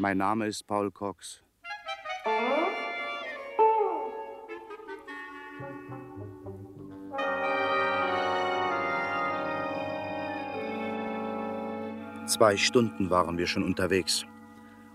Mein 0.00 0.16
Name 0.16 0.46
ist 0.46 0.66
Paul 0.66 0.90
Cox. 0.90 1.42
Zwei 12.26 12.56
Stunden 12.56 13.10
waren 13.10 13.36
wir 13.36 13.46
schon 13.46 13.62
unterwegs. 13.62 14.24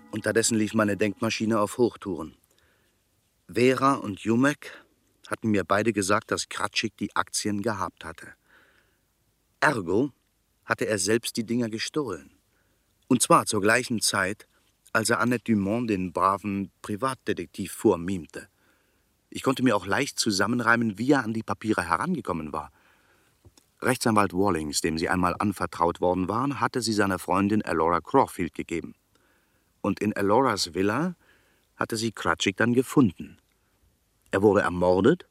Unterdessen 0.09 0.57
lief 0.57 0.73
meine 0.73 0.97
Denkmaschine 0.97 1.59
auf 1.59 1.77
Hochtouren. 1.77 2.35
Vera 3.47 3.93
und 3.93 4.21
Jumek 4.21 4.71
hatten 5.27 5.51
mir 5.51 5.65
beide 5.65 5.93
gesagt, 5.93 6.31
dass 6.31 6.49
Kratschik 6.49 6.97
die 6.97 7.15
Aktien 7.15 7.61
gehabt 7.61 8.03
hatte. 8.03 8.33
Ergo 9.59 10.11
hatte 10.65 10.87
er 10.87 10.97
selbst 10.97 11.37
die 11.37 11.45
Dinger 11.45 11.69
gestohlen. 11.69 12.31
Und 13.07 13.21
zwar 13.21 13.45
zur 13.45 13.61
gleichen 13.61 14.01
Zeit, 14.01 14.47
als 14.95 15.09
er 15.09 15.19
Annette 15.19 15.51
Dumont 15.51 15.89
den 15.89 16.13
braven 16.13 16.71
Privatdetektiv 16.81 17.73
vormimte. 17.73 18.47
Ich 19.29 19.43
konnte 19.43 19.61
mir 19.61 19.75
auch 19.75 19.85
leicht 19.85 20.17
zusammenreimen, 20.17 20.97
wie 20.97 21.11
er 21.11 21.25
an 21.25 21.33
die 21.33 21.43
Papiere 21.43 21.89
herangekommen 21.89 22.53
war. 22.53 22.71
Rechtsanwalt 23.81 24.31
Wallings, 24.31 24.79
dem 24.79 24.97
sie 24.97 25.09
einmal 25.09 25.35
anvertraut 25.37 25.99
worden 25.99 26.29
waren, 26.29 26.61
hatte 26.61 26.81
sie 26.81 26.93
seiner 26.93 27.19
Freundin 27.19 27.59
Elora 27.59 27.99
Crawfield 27.99 28.53
gegeben. 28.53 28.95
Und 29.81 29.99
in 29.99 30.13
Eloras 30.13 30.73
Villa 30.73 31.15
hatte 31.75 31.97
sie 31.97 32.13
Kratschik 32.13 32.55
dann 32.55 32.73
gefunden. 32.73 33.37
Er 34.31 34.41
wurde 34.41 34.61
ermordet 34.61 35.27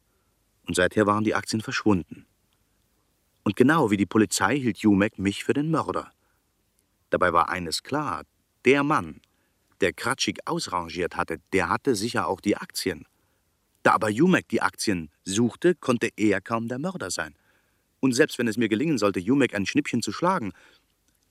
und 0.67 0.77
seither 0.77 1.07
waren 1.07 1.25
die 1.25 1.35
Aktien 1.35 1.63
verschwunden. 1.63 2.27
Und 3.45 3.57
genau 3.57 3.91
wie 3.91 3.97
die 3.97 4.05
Polizei 4.05 4.59
hielt 4.61 4.77
Jumek 4.77 5.19
mich 5.19 5.43
für 5.43 5.55
den 5.55 5.71
Mörder. 5.71 6.13
Dabei 7.09 7.33
war 7.33 7.49
eines 7.49 7.83
klar: 7.83 8.25
der 8.67 8.83
Mann, 8.83 9.23
der 9.81 9.93
Kratschik 9.93 10.39
ausrangiert 10.47 11.17
hatte, 11.17 11.39
der 11.53 11.69
hatte 11.69 11.95
sicher 11.95 12.27
auch 12.29 12.41
die 12.41 12.57
Aktien. 12.57 13.07
Da 13.83 13.93
aber 13.93 14.09
Jumek 14.09 14.49
die 14.49 14.63
Aktien 14.63 15.11
suchte, 15.25 15.75
konnte 15.75 16.09
er 16.17 16.41
kaum 16.41 16.69
der 16.69 16.79
Mörder 16.79 17.11
sein. 17.11 17.35
Und 18.01 18.13
selbst 18.13 18.39
wenn 18.39 18.49
es 18.49 18.57
mir 18.57 18.69
gelingen 18.69 18.99
sollte, 18.99 19.21
Jumek 19.21 19.55
ein 19.55 19.67
Schnippchen 19.67 20.03
zu 20.03 20.13
schlagen, 20.13 20.53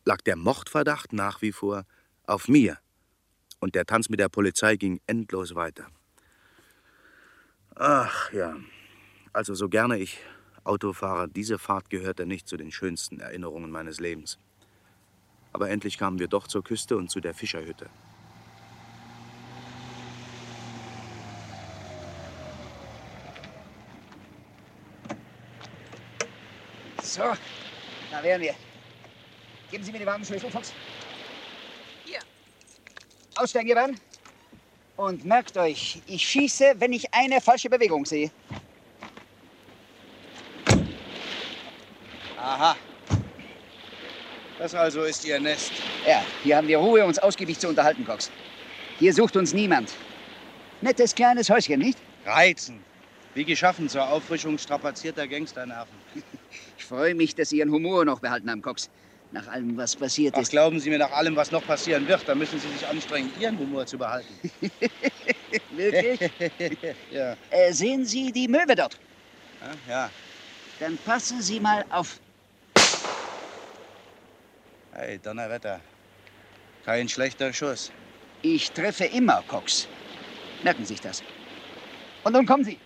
lag 0.06 0.22
der 0.22 0.36
Mordverdacht 0.36 1.14
nach 1.14 1.42
wie 1.42 1.52
vor 1.52 1.86
auf 2.26 2.48
mir. 2.48 2.78
Und 3.60 3.76
der 3.76 3.86
Tanz 3.86 4.10
mit 4.10 4.20
der 4.20 4.30
Polizei 4.30 4.76
ging 4.76 5.00
endlos 5.08 5.56
weiter. 5.56 5.88
Ach 7.76 8.32
ja, 8.34 8.56
also 9.32 9.56
so 9.56 9.68
gerne 9.68 9.98
ich 9.98 10.20
Autofahrer, 10.64 11.28
diese 11.28 11.60
Fahrt 11.60 11.90
gehörte 11.90 12.26
nicht 12.26 12.48
zu 12.48 12.56
den 12.56 12.72
schönsten 12.72 13.20
Erinnerungen 13.20 13.72
meines 13.72 14.00
Lebens. 14.00 14.38
Aber 15.52 15.70
endlich 15.70 15.98
kamen 15.98 16.20
wir 16.20 16.28
doch 16.28 16.48
zur 16.48 16.64
Küste 16.64 16.98
und 16.98 17.10
zu 17.10 17.20
der 17.20 17.34
Fischerhütte. 17.34 17.90
So, 27.14 27.22
da 28.10 28.24
wären 28.24 28.42
wir. 28.42 28.56
Geben 29.70 29.84
Sie 29.84 29.92
mir 29.92 30.00
die 30.00 30.06
Wagenschlüssel, 30.08 30.50
Fuchs. 30.50 30.74
Hier. 32.06 32.18
Aussteigen, 33.36 33.70
ihr 33.70 33.76
beiden. 33.76 34.00
Und 34.98 35.24
merkt 35.24 35.56
euch, 35.56 36.02
ich 36.08 36.28
schieße, 36.28 36.74
wenn 36.80 36.92
ich 36.92 37.14
eine 37.14 37.40
falsche 37.40 37.70
Bewegung 37.70 38.04
sehe. 38.04 38.32
Aha. 42.40 42.76
Das 44.58 44.74
also 44.74 45.04
ist 45.04 45.24
Ihr 45.24 45.40
Nest. 45.40 45.72
Ja, 46.08 46.24
hier 46.44 46.58
haben 46.58 46.68
wir 46.68 46.80
Ruhe, 46.80 47.06
uns 47.06 47.20
ausgiebig 47.20 47.60
zu 47.60 47.68
unterhalten, 47.68 48.04
Cox. 48.06 48.32
Hier 48.98 49.14
sucht 49.14 49.38
uns 49.38 49.54
niemand. 49.54 49.94
Nettes 50.82 51.14
kleines 51.14 51.48
Häuschen, 51.52 51.78
nicht? 51.78 52.00
Reizen. 52.26 52.84
Wie 53.36 53.46
geschaffen 53.46 53.88
zur 53.88 54.10
Auffrischung 54.10 54.58
strapazierter 54.58 55.28
Gangsternerven. 55.28 55.96
Ich 56.84 56.90
freue 56.90 57.16
mich, 57.16 57.34
dass 57.34 57.48
Sie 57.48 57.60
Ihren 57.60 57.72
Humor 57.72 58.04
noch 58.04 58.20
behalten 58.20 58.52
haben, 58.52 58.62
Cox. 58.62 58.90
Nach 59.32 59.48
allem, 59.48 59.78
was 59.78 59.96
passiert 59.96 60.34
Ach, 60.36 60.42
ist. 60.42 60.50
glauben 60.52 60.82
Sie 60.82 60.90
mir, 60.90 61.00
nach 61.00 61.14
allem, 61.14 61.34
was 61.34 61.50
noch 61.50 61.66
passieren 61.66 62.06
wird, 62.10 62.28
da 62.28 62.36
müssen 62.36 62.60
Sie 62.60 62.68
sich 62.68 62.86
anstrengen, 62.86 63.32
Ihren 63.40 63.58
Humor 63.58 63.86
zu 63.86 63.98
behalten. 63.98 64.38
Wirklich? 65.70 66.20
ja. 67.10 67.38
Äh, 67.52 67.72
sehen 67.72 68.04
Sie 68.04 68.34
die 68.34 68.50
Möwe 68.50 68.76
dort? 68.76 69.00
Ja. 69.88 70.12
Dann 70.78 70.98
passen 70.98 71.42
Sie 71.42 71.62
mal 71.62 71.86
auf. 71.90 72.20
Hey, 74.92 75.20
Donnerwetter. 75.20 75.80
Kein 76.84 77.08
schlechter 77.08 77.54
Schuss. 77.54 77.94
Ich 78.42 78.70
treffe 78.72 79.06
immer, 79.06 79.42
Cox. 79.48 79.88
Merken 80.66 80.84
Sie 80.84 80.96
sich 80.96 81.02
das. 81.02 81.24
Und 82.26 82.34
nun 82.34 82.46
kommen 82.46 82.66
Sie. 82.66 82.78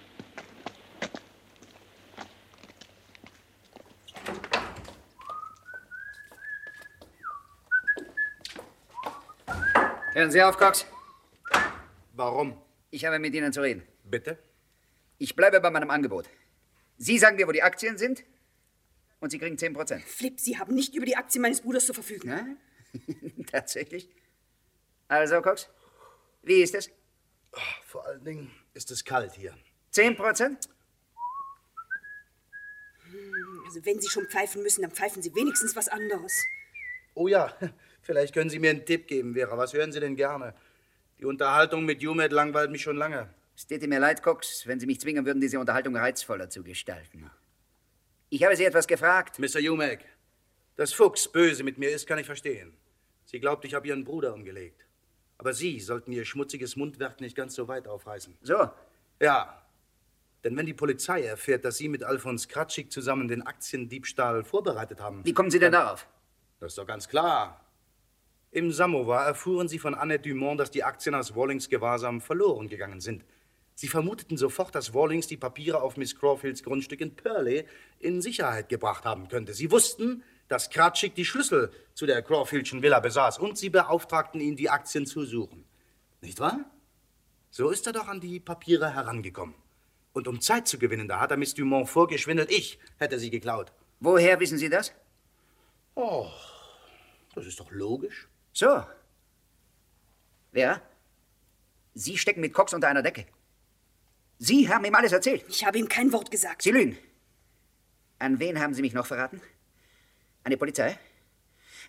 Hören 10.18 10.32
Sie 10.32 10.42
auf, 10.42 10.58
Cox. 10.58 10.84
Warum? 12.14 12.60
Ich 12.90 13.06
habe 13.06 13.20
mit 13.20 13.36
Ihnen 13.36 13.54
zu 13.54 13.62
reden. 13.62 13.84
Bitte? 14.04 14.40
Ich 15.20 15.36
bleibe 15.36 15.62
bei 15.62 15.70
meinem 15.70 15.92
Angebot. 15.92 16.28
Sie 16.98 17.20
sagen 17.20 17.36
mir, 17.36 17.48
wo 17.48 17.52
die 17.52 17.62
Aktien 17.62 18.00
sind 18.00 18.24
und 19.20 19.30
Sie 19.30 19.38
kriegen 19.38 19.60
10 19.60 19.74
Prozent. 19.74 20.04
Flip, 20.04 20.40
Sie 20.40 20.58
haben 20.58 20.74
nicht 20.74 20.96
über 20.96 21.06
die 21.06 21.16
Aktien 21.16 21.44
meines 21.44 21.62
Bruders 21.62 21.86
zu 21.86 21.94
verfügen. 21.94 22.30
Ja? 22.30 22.48
Tatsächlich? 23.52 24.10
Also, 25.08 25.40
Cox, 25.40 25.70
wie 26.42 26.64
ist 26.64 26.74
es? 26.74 26.90
Vor 27.86 28.04
allen 28.08 28.24
Dingen 28.24 28.52
ist 28.74 28.90
es 28.90 29.06
kalt 29.06 29.34
hier. 29.34 29.56
10 29.92 30.16
Prozent? 30.16 30.68
Also 33.68 33.86
wenn 33.86 34.02
Sie 34.02 34.10
schon 34.10 34.26
pfeifen 34.26 34.64
müssen, 34.64 34.82
dann 34.82 34.90
pfeifen 34.90 35.22
Sie 35.22 35.36
wenigstens 35.36 35.76
was 35.76 35.88
anderes. 35.88 36.34
Oh 37.14 37.28
ja, 37.28 37.56
vielleicht 38.08 38.34
können 38.34 38.50
Sie 38.50 38.58
mir 38.58 38.72
einen 38.72 38.86
Tipp 38.86 39.06
geben, 39.08 39.36
Vera. 39.36 39.56
Was 39.58 39.74
hören 39.74 39.92
Sie 39.92 40.00
denn 40.00 40.16
gerne? 40.16 40.56
Die 41.20 41.26
Unterhaltung 41.26 41.86
mit 41.86 42.02
Jumet 42.02 42.32
langweilt 42.32 42.72
mich 42.72 42.82
schon 42.82 42.98
lange. 42.98 43.30
Es 43.56 43.68
täte 43.68 43.88
mir 43.88 44.00
leid, 44.00 44.24
Cox, 44.24 44.66
wenn 44.66 44.80
Sie 44.80 44.86
mich 44.88 45.00
zwingen 45.00 45.26
würden, 45.26 45.42
diese 45.42 45.60
Unterhaltung 45.60 45.96
reizvoller 45.96 46.50
zu 46.50 46.64
gestalten. 46.64 47.30
Ich 48.30 48.44
habe 48.44 48.56
Sie 48.56 48.66
etwas 48.66 48.88
gefragt. 48.88 49.40
Mr. 49.40 49.60
Jumek, 49.60 50.00
dass 50.76 50.94
Fuchs 50.94 51.28
böse 51.32 51.64
mit 51.64 51.78
mir 51.78 51.90
ist, 51.90 52.08
kann 52.08 52.20
ich 52.20 52.26
verstehen. 52.26 52.74
Sie 53.26 53.40
glaubt, 53.40 53.66
ich 53.66 53.74
habe 53.74 53.88
ihren 53.88 54.04
Bruder 54.04 54.34
umgelegt. 54.34 54.86
Aber 55.38 55.54
Sie 55.54 55.80
sollten 55.80 56.12
Ihr 56.12 56.26
schmutziges 56.26 56.76
Mundwerk 56.76 57.20
nicht 57.22 57.36
ganz 57.36 57.56
so 57.56 57.68
weit 57.68 57.88
aufreißen. 57.88 58.38
So, 58.42 58.70
Ja. 59.20 59.64
Denn 60.44 60.56
wenn 60.56 60.68
die 60.68 60.74
Polizei 60.74 61.24
erfährt, 61.24 61.66
dass 61.66 61.78
Sie 61.78 61.90
mit 61.90 62.04
Alfons 62.04 62.48
Kratschik 62.48 62.92
zusammen 62.92 63.28
den 63.28 63.42
Aktiendiebstahl 63.42 64.44
vorbereitet 64.44 65.02
haben. 65.02 65.26
wie 65.26 65.34
kommen 65.34 65.50
Sie 65.50 65.60
denn 65.60 65.72
darauf? 65.72 66.08
Das 66.60 66.72
ist 66.72 66.78
doch 66.78 66.86
ganz 66.86 67.08
klar. 67.10 67.67
Im 68.52 68.72
Samovar 68.72 69.26
erfuhren 69.26 69.68
sie 69.68 69.80
von 69.80 69.94
Annette 69.94 70.30
Dumont, 70.30 70.60
dass 70.60 70.72
die 70.72 70.84
Aktien 70.84 71.16
aus 71.16 71.36
Wallings 71.36 71.70
Gewahrsam 71.70 72.22
verloren 72.22 72.70
gegangen 72.70 73.02
sind. 73.02 73.26
Sie 73.76 73.88
vermuteten 73.88 74.38
sofort, 74.38 74.74
dass 74.74 74.94
Wallings 74.94 75.28
die 75.28 75.38
Papiere 75.38 75.82
auf 75.82 75.98
Miss 75.98 76.16
Crawfields 76.18 76.64
Grundstück 76.64 77.02
in 77.02 77.16
Purley 77.16 77.66
in 78.00 78.22
Sicherheit 78.22 78.70
gebracht 78.70 79.06
haben 79.06 79.28
könnte. 79.28 79.54
Sie 79.54 79.70
wussten, 79.70 80.24
dass 80.48 80.70
Kratschik 80.70 81.14
die 81.14 81.26
Schlüssel 81.26 81.72
zu 81.94 82.06
der 82.06 82.24
Crawfieldschen 82.24 82.82
Villa 82.82 83.00
besaß 83.00 83.38
und 83.38 83.58
sie 83.58 83.70
beauftragten 83.70 84.42
ihn, 84.42 84.56
die 84.56 84.70
Aktien 84.70 85.06
zu 85.06 85.26
suchen. 85.26 85.66
Nicht 86.22 86.40
wahr? 86.40 86.66
So 87.52 87.70
ist 87.70 87.86
er 87.86 87.94
doch 87.94 88.08
an 88.08 88.20
die 88.20 88.40
Papiere 88.40 88.96
herangekommen. 88.96 89.56
Und 90.14 90.28
um 90.28 90.42
Zeit 90.42 90.68
zu 90.68 90.80
gewinnen, 90.80 91.08
da 91.08 91.20
hat 91.20 91.32
er 91.32 91.38
Miss 91.38 91.54
Dumont 91.54 91.88
vorgeschwindelt, 91.88 92.50
ich 92.50 92.80
hätte 92.98 93.20
sie 93.20 93.30
geklaut. 93.30 93.72
Woher 94.00 94.40
wissen 94.40 94.58
Sie 94.58 94.70
das? 94.70 94.94
Oh, 95.94 96.28
das 97.36 97.46
ist 97.46 97.60
doch 97.60 97.70
logisch. 97.72 98.28
So. 98.58 98.84
Wer? 100.52 100.82
Sie 101.94 102.18
stecken 102.18 102.42
mit 102.42 102.54
Cox 102.54 102.74
unter 102.74 102.88
einer 102.88 103.04
Decke. 103.04 103.28
Sie 104.40 104.68
haben 104.68 104.84
ihm 104.84 104.96
alles 104.96 105.12
erzählt. 105.12 105.46
Ich 105.48 105.64
habe 105.64 105.78
ihm 105.78 105.88
kein 105.88 106.12
Wort 106.12 106.32
gesagt. 106.32 106.64
Sie 106.64 106.72
lügen. 106.72 106.98
An 108.18 108.40
wen 108.40 108.60
haben 108.60 108.74
Sie 108.74 108.82
mich 108.82 108.94
noch 108.94 109.06
verraten? 109.06 109.42
An 110.44 110.50
die 110.50 110.58
Polizei? 110.58 110.98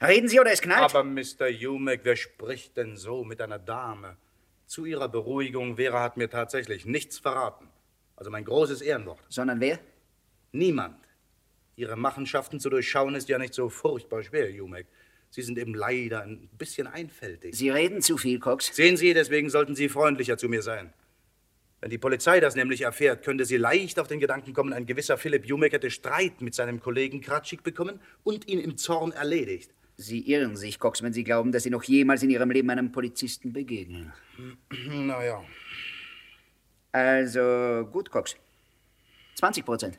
Reden 0.03 0.29
Sie 0.29 0.39
oder 0.41 0.53
es 0.53 0.61
knallt? 0.61 0.95
Aber 0.95 1.05
Mr. 1.05 1.49
Jumek, 1.49 2.01
wer 2.03 2.17
spricht 2.17 2.77
denn 2.77 2.99
so 2.99 3.25
mit 3.25 3.41
einer 3.41 3.59
Dame? 3.59 4.19
Zu 4.67 4.85
Ihrer 4.85 5.09
Beruhigung, 5.09 5.77
Vera 5.77 6.03
hat 6.03 6.19
mir 6.19 6.29
tatsächlich 6.29 6.85
nichts 6.85 7.19
verraten. 7.19 7.67
Also 8.15 8.31
mein 8.31 8.45
großes 8.45 8.83
Ehrenwort. 8.83 9.25
Sondern 9.31 9.61
wer? 9.61 9.79
Niemand. 10.53 11.01
Ihre 11.77 11.97
Machenschaften 11.97 12.61
zu 12.61 12.69
durchschauen 12.69 13.15
ist 13.15 13.31
ja 13.31 13.39
nicht 13.39 13.55
so 13.55 13.71
furchtbar 13.71 14.23
schwer, 14.23 14.51
Jumek. 14.51 14.87
Sie 15.31 15.43
sind 15.43 15.59
eben 15.59 15.75
leider 15.75 16.23
ein 16.23 16.49
bisschen 16.59 16.87
einfältig. 16.87 17.55
Sie 17.55 17.71
reden 17.71 18.01
zu 18.01 18.17
viel, 18.17 18.39
Cox. 18.39 18.75
Sehen 18.75 18.97
Sie, 18.97 19.15
deswegen 19.15 19.51
sollten 19.51 19.75
Sie 19.75 19.89
freundlicher 19.89 20.39
zu 20.39 20.49
mir 20.49 20.63
sein. 20.63 20.93
Wenn 21.81 21.91
die 21.91 21.99
Polizei 21.99 22.41
das 22.41 22.57
nämlich 22.57 22.83
erfährt, 22.83 23.25
könnte 23.25 23.45
sie 23.45 23.57
leicht 23.57 24.01
auf 24.01 24.09
den 24.09 24.19
Gedanken 24.19 24.53
kommen, 24.53 24.73
ein 24.73 24.85
gewisser 24.85 25.17
Philipp 25.17 25.47
Jumek 25.47 25.73
hätte 25.73 25.91
Streit 25.91 26.41
mit 26.41 26.55
seinem 26.55 26.81
Kollegen 26.81 27.21
Kratschik 27.21 27.63
bekommen 27.63 28.01
und 28.25 28.49
ihn 28.49 28.59
im 28.59 28.77
Zorn 28.77 29.13
erledigt. 29.13 29.71
Sie 29.97 30.21
irren 30.31 30.57
sich, 30.57 30.79
Cox, 30.79 31.03
wenn 31.03 31.13
Sie 31.13 31.25
glauben, 31.25 31.53
dass 31.53 31.65
Sie 31.65 31.71
noch 31.71 31.83
jemals 31.85 32.23
in 32.23 32.31
Ihrem 32.31 32.51
Leben 32.51 32.71
einem 32.71 32.93
Polizisten 32.93 33.53
begegnen. 33.53 34.13
Naja. 34.71 35.43
Also, 36.93 37.89
gut, 37.93 38.11
Cox. 38.11 38.37
20 39.37 39.65
Prozent. 39.65 39.99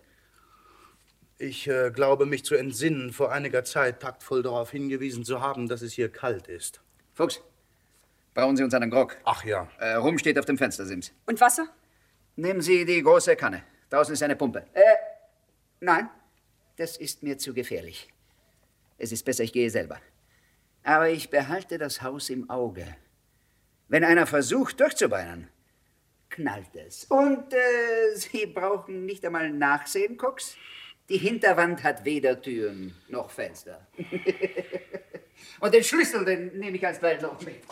Ich 1.42 1.70
äh, 1.70 1.90
glaube, 1.90 2.26
mich 2.26 2.44
zu 2.44 2.56
entsinnen, 2.56 3.14
vor 3.14 3.32
einiger 3.32 3.64
Zeit 3.64 4.02
taktvoll 4.02 4.44
darauf 4.44 4.72
hingewiesen 4.72 5.24
zu 5.24 5.40
haben, 5.40 5.70
dass 5.70 5.82
es 5.82 5.94
hier 5.94 6.12
kalt 6.12 6.50
ist. 6.50 6.82
Fuchs, 7.14 7.42
brauchen 8.34 8.58
Sie 8.58 8.64
uns 8.64 8.74
einen 8.74 8.92
Grog? 8.92 9.16
Ach 9.24 9.46
ja. 9.46 9.70
Äh, 9.80 9.94
Rum 9.94 10.18
steht 10.18 10.38
auf 10.38 10.44
dem 10.44 10.58
Fenstersims. 10.58 11.14
Und 11.26 11.40
Wasser? 11.40 11.70
Nehmen 12.36 12.60
Sie 12.60 12.84
die 12.84 13.02
große 13.02 13.38
Kanne. 13.38 13.64
Draußen 13.90 14.14
ist 14.14 14.22
eine 14.22 14.36
Pumpe. 14.36 14.66
Äh, 14.74 14.82
nein, 15.80 16.10
das 16.76 16.98
ist 16.98 17.24
mir 17.24 17.38
zu 17.38 17.54
gefährlich. 17.54 18.10
Es 18.98 19.14
ist 19.14 19.24
besser, 19.24 19.46
ich 19.46 19.54
gehe 19.54 19.70
selber. 19.70 19.98
Aber 20.84 21.10
ich 21.10 21.30
behalte 21.30 21.78
das 21.78 22.02
Haus 22.02 22.30
im 22.30 22.50
Auge. 22.50 22.86
Wenn 23.88 24.04
einer 24.04 24.28
versucht, 24.28 24.82
durchzubeinen, 24.82 25.48
knallt 26.30 26.76
es. 26.76 27.06
Und 27.06 27.54
äh, 27.54 28.16
Sie 28.16 28.46
brauchen 28.46 29.06
nicht 29.06 29.26
einmal 29.26 29.50
nachsehen, 29.52 30.18
Cox. 30.18 30.58
Die 31.10 31.18
Hinterwand 31.18 31.84
hat 31.84 32.06
weder 32.06 32.40
Türen 32.40 32.96
noch 33.08 33.32
Fenster. 33.32 33.88
Und 35.60 35.74
den 35.74 35.84
Schlüssel, 35.84 36.24
den 36.24 36.60
nehme 36.60 36.78
ich 36.78 36.86
alsbald 36.86 37.22
noch 37.24 37.42
mit. 37.42 37.64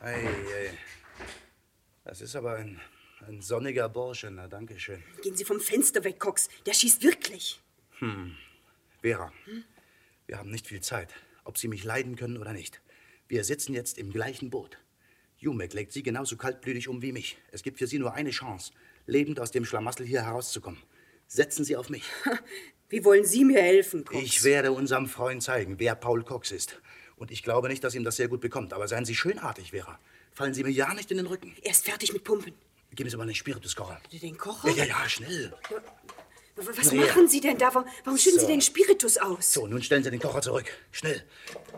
Ei, 0.00 0.26
ei. 0.26 0.78
Das 2.04 2.22
ist 2.22 2.34
aber 2.34 2.54
ein, 2.54 2.80
ein 3.26 3.42
sonniger 3.42 3.90
Bursche, 3.90 4.30
na 4.30 4.48
danke 4.48 4.78
schön. 4.78 5.02
Gehen 5.22 5.36
Sie 5.36 5.44
vom 5.44 5.60
Fenster 5.60 6.02
weg, 6.04 6.18
Cox. 6.18 6.48
Der 6.64 6.72
schießt 6.72 7.02
wirklich. 7.02 7.60
Vera, 9.02 9.32
wir 10.26 10.38
haben 10.38 10.50
nicht 10.50 10.66
viel 10.66 10.80
Zeit, 10.80 11.12
ob 11.44 11.58
Sie 11.58 11.68
mich 11.68 11.84
leiden 11.84 12.16
können 12.16 12.38
oder 12.38 12.54
nicht. 12.54 12.80
Wir 13.28 13.44
sitzen 13.44 13.74
jetzt 13.74 13.98
im 13.98 14.12
gleichen 14.12 14.48
Boot. 14.48 14.78
Jumek 15.38 15.74
legt 15.74 15.92
Sie 15.92 16.02
genauso 16.02 16.36
kaltblütig 16.36 16.88
um 16.88 17.02
wie 17.02 17.12
mich. 17.12 17.36
Es 17.50 17.62
gibt 17.62 17.78
für 17.78 17.86
Sie 17.86 17.98
nur 17.98 18.14
eine 18.14 18.30
Chance, 18.30 18.72
lebend 19.06 19.40
aus 19.40 19.50
dem 19.50 19.64
Schlamassel 19.64 20.06
hier 20.06 20.22
herauszukommen. 20.22 20.80
Setzen 21.26 21.64
Sie 21.64 21.76
auf 21.76 21.88
mich. 21.88 22.04
Wie 22.88 23.04
wollen 23.04 23.24
Sie 23.24 23.44
mir 23.44 23.60
helfen, 23.60 24.04
Cox? 24.04 24.22
Ich 24.22 24.44
werde 24.44 24.72
unserem 24.72 25.06
Freund 25.08 25.42
zeigen, 25.42 25.78
wer 25.78 25.94
Paul 25.96 26.22
Cox 26.22 26.52
ist. 26.52 26.80
Und 27.16 27.30
ich 27.30 27.42
glaube 27.42 27.68
nicht, 27.68 27.82
dass 27.82 27.94
ihm 27.94 28.04
das 28.04 28.16
sehr 28.16 28.28
gut 28.28 28.40
bekommt. 28.40 28.72
Aber 28.72 28.86
seien 28.86 29.04
Sie 29.04 29.14
schönartig, 29.14 29.70
Vera. 29.70 29.98
Fallen 30.32 30.54
Sie 30.54 30.62
mir 30.62 30.70
ja 30.70 30.92
nicht 30.94 31.10
in 31.10 31.16
den 31.16 31.26
Rücken. 31.26 31.54
Er 31.62 31.70
ist 31.72 31.84
fertig 31.84 32.12
mit 32.12 32.22
Pumpen. 32.24 32.54
Geben 32.94 33.10
Sie 33.10 33.16
mal 33.16 33.24
einen 33.24 33.34
Spirituskocher. 33.34 34.00
Den 34.12 34.38
Kocher? 34.38 34.68
Ja, 34.70 34.84
ja, 34.84 34.84
ja, 34.84 35.08
schnell. 35.08 35.52
Was 36.56 36.86
Maria. 36.86 37.06
machen 37.06 37.28
Sie 37.28 37.40
denn 37.40 37.58
da? 37.58 37.74
Warum 37.74 38.18
schütten 38.18 38.38
Sie 38.38 38.46
So. 38.46 38.50
den 38.50 38.62
Spiritus 38.62 39.18
aus? 39.18 39.52
So, 39.52 39.66
nun 39.66 39.82
stellen 39.82 40.02
Sie 40.02 40.10
den 40.10 40.20
Kocher 40.20 40.40
zurück. 40.40 40.64
Schnell. 40.92 41.22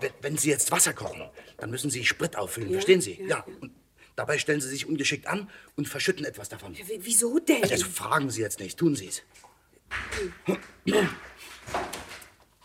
Wenn, 0.01 0.13
wenn 0.21 0.37
Sie 0.37 0.51
jetzt 0.51 0.71
Wasser 0.71 0.93
kochen, 0.93 1.23
dann 1.57 1.71
müssen 1.71 1.91
Sie 1.91 2.05
Sprit 2.05 2.37
auffüllen. 2.37 2.71
Verstehen 2.73 3.01
Sie? 3.01 3.21
Ja. 3.27 3.45
Und 3.61 3.73
dabei 4.19 4.39
stellen 4.39 4.61
Sie 4.61 4.69
sich 4.69 4.87
ungeschickt 4.87 5.27
an 5.27 5.49
und 5.77 5.89
verschütten 5.89 6.25
etwas 6.25 6.49
davon. 6.49 6.77
W- 6.77 6.99
Wieso 7.01 7.39
denn? 7.39 7.63
Also 7.63 7.87
fragen 7.87 8.31
Sie 8.31 8.41
jetzt 8.43 8.59
nicht, 8.61 8.79
tun 8.79 8.95
Sie 8.97 9.07
es. 9.09 9.23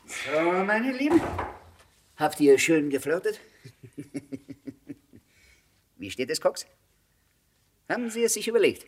So, 0.06 0.42
meine 0.64 0.92
Lieben. 0.92 1.22
Habt 2.18 2.40
ihr 2.40 2.58
schön 2.60 2.90
geflirtet? 2.90 3.40
Wie 5.98 6.12
steht 6.12 6.30
es, 6.30 6.42
Cox? 6.42 6.66
Haben 7.90 8.10
Sie 8.10 8.24
es 8.24 8.34
sich 8.34 8.48
überlegt? 8.48 8.86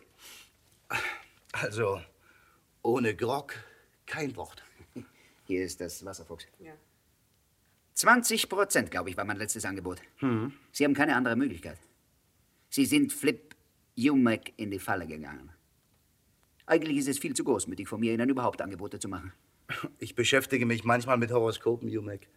Also, 1.52 2.00
ohne 2.82 3.14
Grog 3.14 3.54
kein 4.06 4.34
Wort. 4.36 4.62
Hier 5.46 5.64
ist 5.64 5.80
das 5.80 6.04
Wasser, 6.04 6.24
Fuchs. 6.26 6.46
Ja. 6.58 6.72
20 7.94 8.48
Prozent, 8.48 8.90
glaube 8.90 9.10
ich, 9.10 9.16
war 9.16 9.24
mein 9.24 9.36
letztes 9.38 9.64
Angebot. 9.64 10.00
Sie 10.72 10.84
haben 10.84 10.94
keine 10.94 11.16
andere 11.16 11.36
Möglichkeit. 11.36 11.78
Sie 12.76 12.84
sind 12.84 13.10
Flip 13.10 13.56
Jumek 13.94 14.52
in 14.58 14.70
die 14.70 14.78
Falle 14.78 15.06
gegangen. 15.06 15.50
Eigentlich 16.66 16.98
ist 16.98 17.08
es 17.08 17.18
viel 17.18 17.32
zu 17.32 17.42
großmütig 17.42 17.88
von 17.88 17.98
mir, 17.98 18.12
Ihnen 18.12 18.28
überhaupt 18.28 18.60
Angebote 18.60 18.98
zu 18.98 19.08
machen. 19.08 19.32
Ich 19.98 20.14
beschäftige 20.14 20.66
mich 20.66 20.84
manchmal 20.84 21.16
mit 21.16 21.30
Horoskopen, 21.32 21.88
Jumek. 21.88 22.28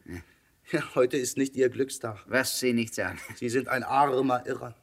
Ja, 0.72 0.96
heute 0.96 1.18
ist 1.18 1.36
nicht 1.36 1.58
Ihr 1.58 1.68
Glückstag. 1.68 2.24
Was 2.28 2.58
Sie 2.58 2.72
nicht 2.72 2.96
sagen. 2.96 3.20
Sie 3.36 3.50
sind 3.50 3.68
ein 3.68 3.84
armer 3.84 4.46
Irrer. 4.48 4.76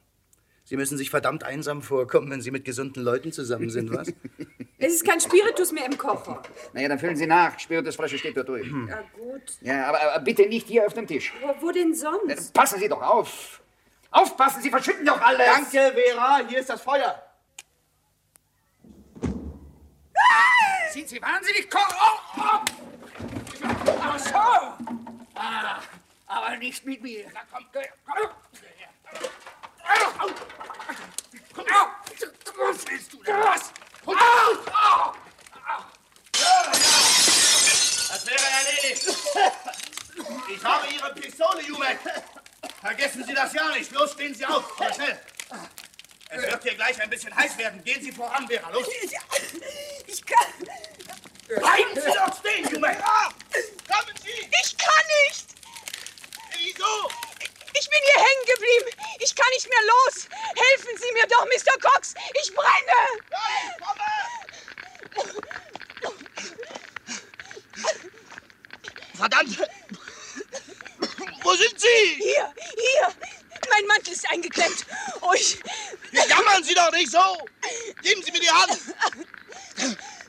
Sie 0.63 0.77
müssen 0.77 0.95
sich 0.95 1.09
verdammt 1.09 1.43
einsam 1.43 1.81
vorkommen, 1.81 2.29
wenn 2.29 2.41
Sie 2.41 2.51
mit 2.51 2.63
gesunden 2.63 3.01
Leuten 3.01 3.31
zusammen 3.31 3.71
sind, 3.71 3.91
was? 3.91 4.13
Es 4.77 4.93
ist 4.93 5.05
kein 5.05 5.19
Spiritus 5.19 5.71
mehr 5.71 5.87
im 5.87 5.97
Kocher. 5.97 6.43
Naja, 6.73 6.87
dann 6.87 6.99
füllen 6.99 7.15
Sie 7.15 7.25
nach. 7.25 7.57
Spiritusflasche 7.57 8.19
steht 8.19 8.37
dort 8.37 8.49
drüben. 8.49 8.87
Ja, 8.87 9.03
gut. 9.17 9.57
Ja, 9.61 9.87
aber, 9.87 9.99
aber 10.03 10.23
bitte 10.23 10.47
nicht 10.47 10.67
hier 10.67 10.85
auf 10.85 10.93
dem 10.93 11.07
Tisch. 11.07 11.33
Wo, 11.41 11.65
wo 11.65 11.71
denn 11.71 11.95
sonst? 11.95 12.53
Passen 12.53 12.79
Sie 12.79 12.87
doch 12.87 13.01
auf. 13.01 13.63
Aufpassen, 14.11 14.61
Sie 14.61 14.69
verschütten 14.69 15.05
doch 15.05 15.21
alles. 15.21 15.45
Danke, 15.45 15.93
Vera. 15.93 16.41
Hier 16.47 16.59
ist 16.59 16.69
das 16.69 16.81
Feuer. 16.81 17.23
Sind 20.91 21.09
Sie 21.09 21.21
wahnsinnig? 21.21 21.69
Koch! 21.69 21.79
Oh, 22.37 22.41
oh. 22.41 22.61
Ach 24.01 24.19
so! 24.19 24.35
Ah, 25.35 25.79
aber 26.25 26.57
nicht 26.57 26.85
mit 26.85 27.01
mir. 27.03 27.29
Na 27.33 27.41
komm, 27.51 27.65
komm. 27.71 27.83
Au. 28.07 28.29
Au. 30.19 30.29
Was 32.57 32.87
willst 32.87 33.13
du 33.13 33.23
denn? 33.23 33.35
Was? 33.39 33.71
Au. 34.05 34.13
Au. 34.13 35.13
Das 38.09 38.25
wäre 38.25 38.45
erledigt. 38.59 39.07
Ich 40.49 40.63
habe 40.63 40.87
Ihre 40.87 41.13
Pistole, 41.13 41.61
Jumek. 41.61 41.99
Vergessen 42.81 43.23
Sie 43.25 43.33
das 43.33 43.53
ja 43.53 43.67
nicht. 43.69 43.91
Los, 43.91 44.11
stehen 44.13 44.33
Sie 44.33 44.45
auf. 44.45 44.79
Aber 44.79 44.93
schnell. 44.93 45.19
Es 46.29 46.41
wird 46.41 46.63
hier 46.63 46.75
gleich 46.75 47.01
ein 47.01 47.09
bisschen 47.09 47.35
heiß 47.35 47.57
werden. 47.57 47.83
Gehen 47.83 48.01
Sie 48.01 48.11
voran, 48.11 48.47
Vera. 48.47 48.69
Los. 48.71 48.87
Ich 50.05 50.25
kann. 50.25 50.53
Bleiben 51.47 51.95
Sie 51.95 52.01
doch 52.01 52.37
stehen, 52.39 52.69
Jumek. 52.69 52.99
Kommen 52.99 54.15
Sie. 54.21 54.49
Ich 54.61 54.77
kann 54.77 55.05
nicht! 55.25 55.47
Wieso? 56.57 57.09
Ich 57.73 57.89
bin 57.89 57.99
hier 58.03 58.21
hängen 58.21 58.45
geblieben! 58.45 58.91
Ich 59.19 59.35
kann 59.35 59.49
nicht 59.53 59.69
mehr 59.69 59.83
los! 59.87 60.27
Helfen 60.55 60.97
Sie 60.97 61.11
mir 61.13 61.27
doch, 61.27 61.45
Mr. 61.45 61.77
Cox! 61.79 62.13
Ich 62.43 62.53
brenne! 62.53 62.99
Ja, 63.31 63.37
ich 63.69 63.77
komme. 63.85 64.07
Verdammt. 69.15 69.57
Wo 71.43 71.55
sind 71.55 71.79
Sie? 71.79 72.19
Hier, 72.21 72.53
hier! 72.91 73.13
Mein 73.69 73.85
Mantel 73.87 74.13
ist 74.13 74.29
eingeklemmt! 74.29 74.85
Oh, 75.21 75.33
ich. 75.33 75.57
Jammern 76.11 76.63
Sie 76.63 76.73
doch 76.73 76.91
nicht 76.91 77.11
so. 77.11 77.47
Geben 78.01 78.23
Sie 78.23 78.31
mir 78.31 78.39
die 78.39 78.49
Hand. 78.49 78.79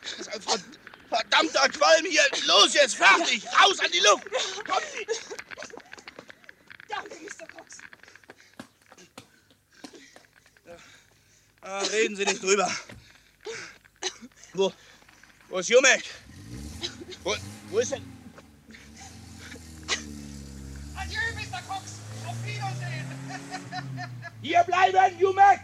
Das 0.03 0.13
ist 0.19 0.29
ein 0.29 0.41
verd- 0.43 0.79
verdammter 1.09 1.69
Qualm 1.69 2.05
hier. 2.07 2.23
Los 2.47 2.75
jetzt, 2.75 2.97
fertig. 2.97 3.47
Raus 3.47 3.79
an 3.81 3.91
die 3.93 4.01
Luft. 4.01 4.25
Kommen 4.67 4.87
Sie. 4.93 5.07
Danke, 6.89 7.15
Mr. 7.17 7.47
Cox. 7.55 7.79
Ah, 11.61 11.81
reden 11.81 12.17
Sie 12.17 12.25
nicht 12.25 12.43
drüber. 12.43 12.71
Wo, 14.55 14.73
wo 15.49 15.59
ist 15.59 15.69
Jumek? 15.69 16.05
Wo, 17.23 17.37
wo 17.71 17.79
ist 17.79 17.93
denn? 17.93 18.18
Hier 24.49 24.65
bleiben, 24.65 25.19
Jumek. 25.19 25.61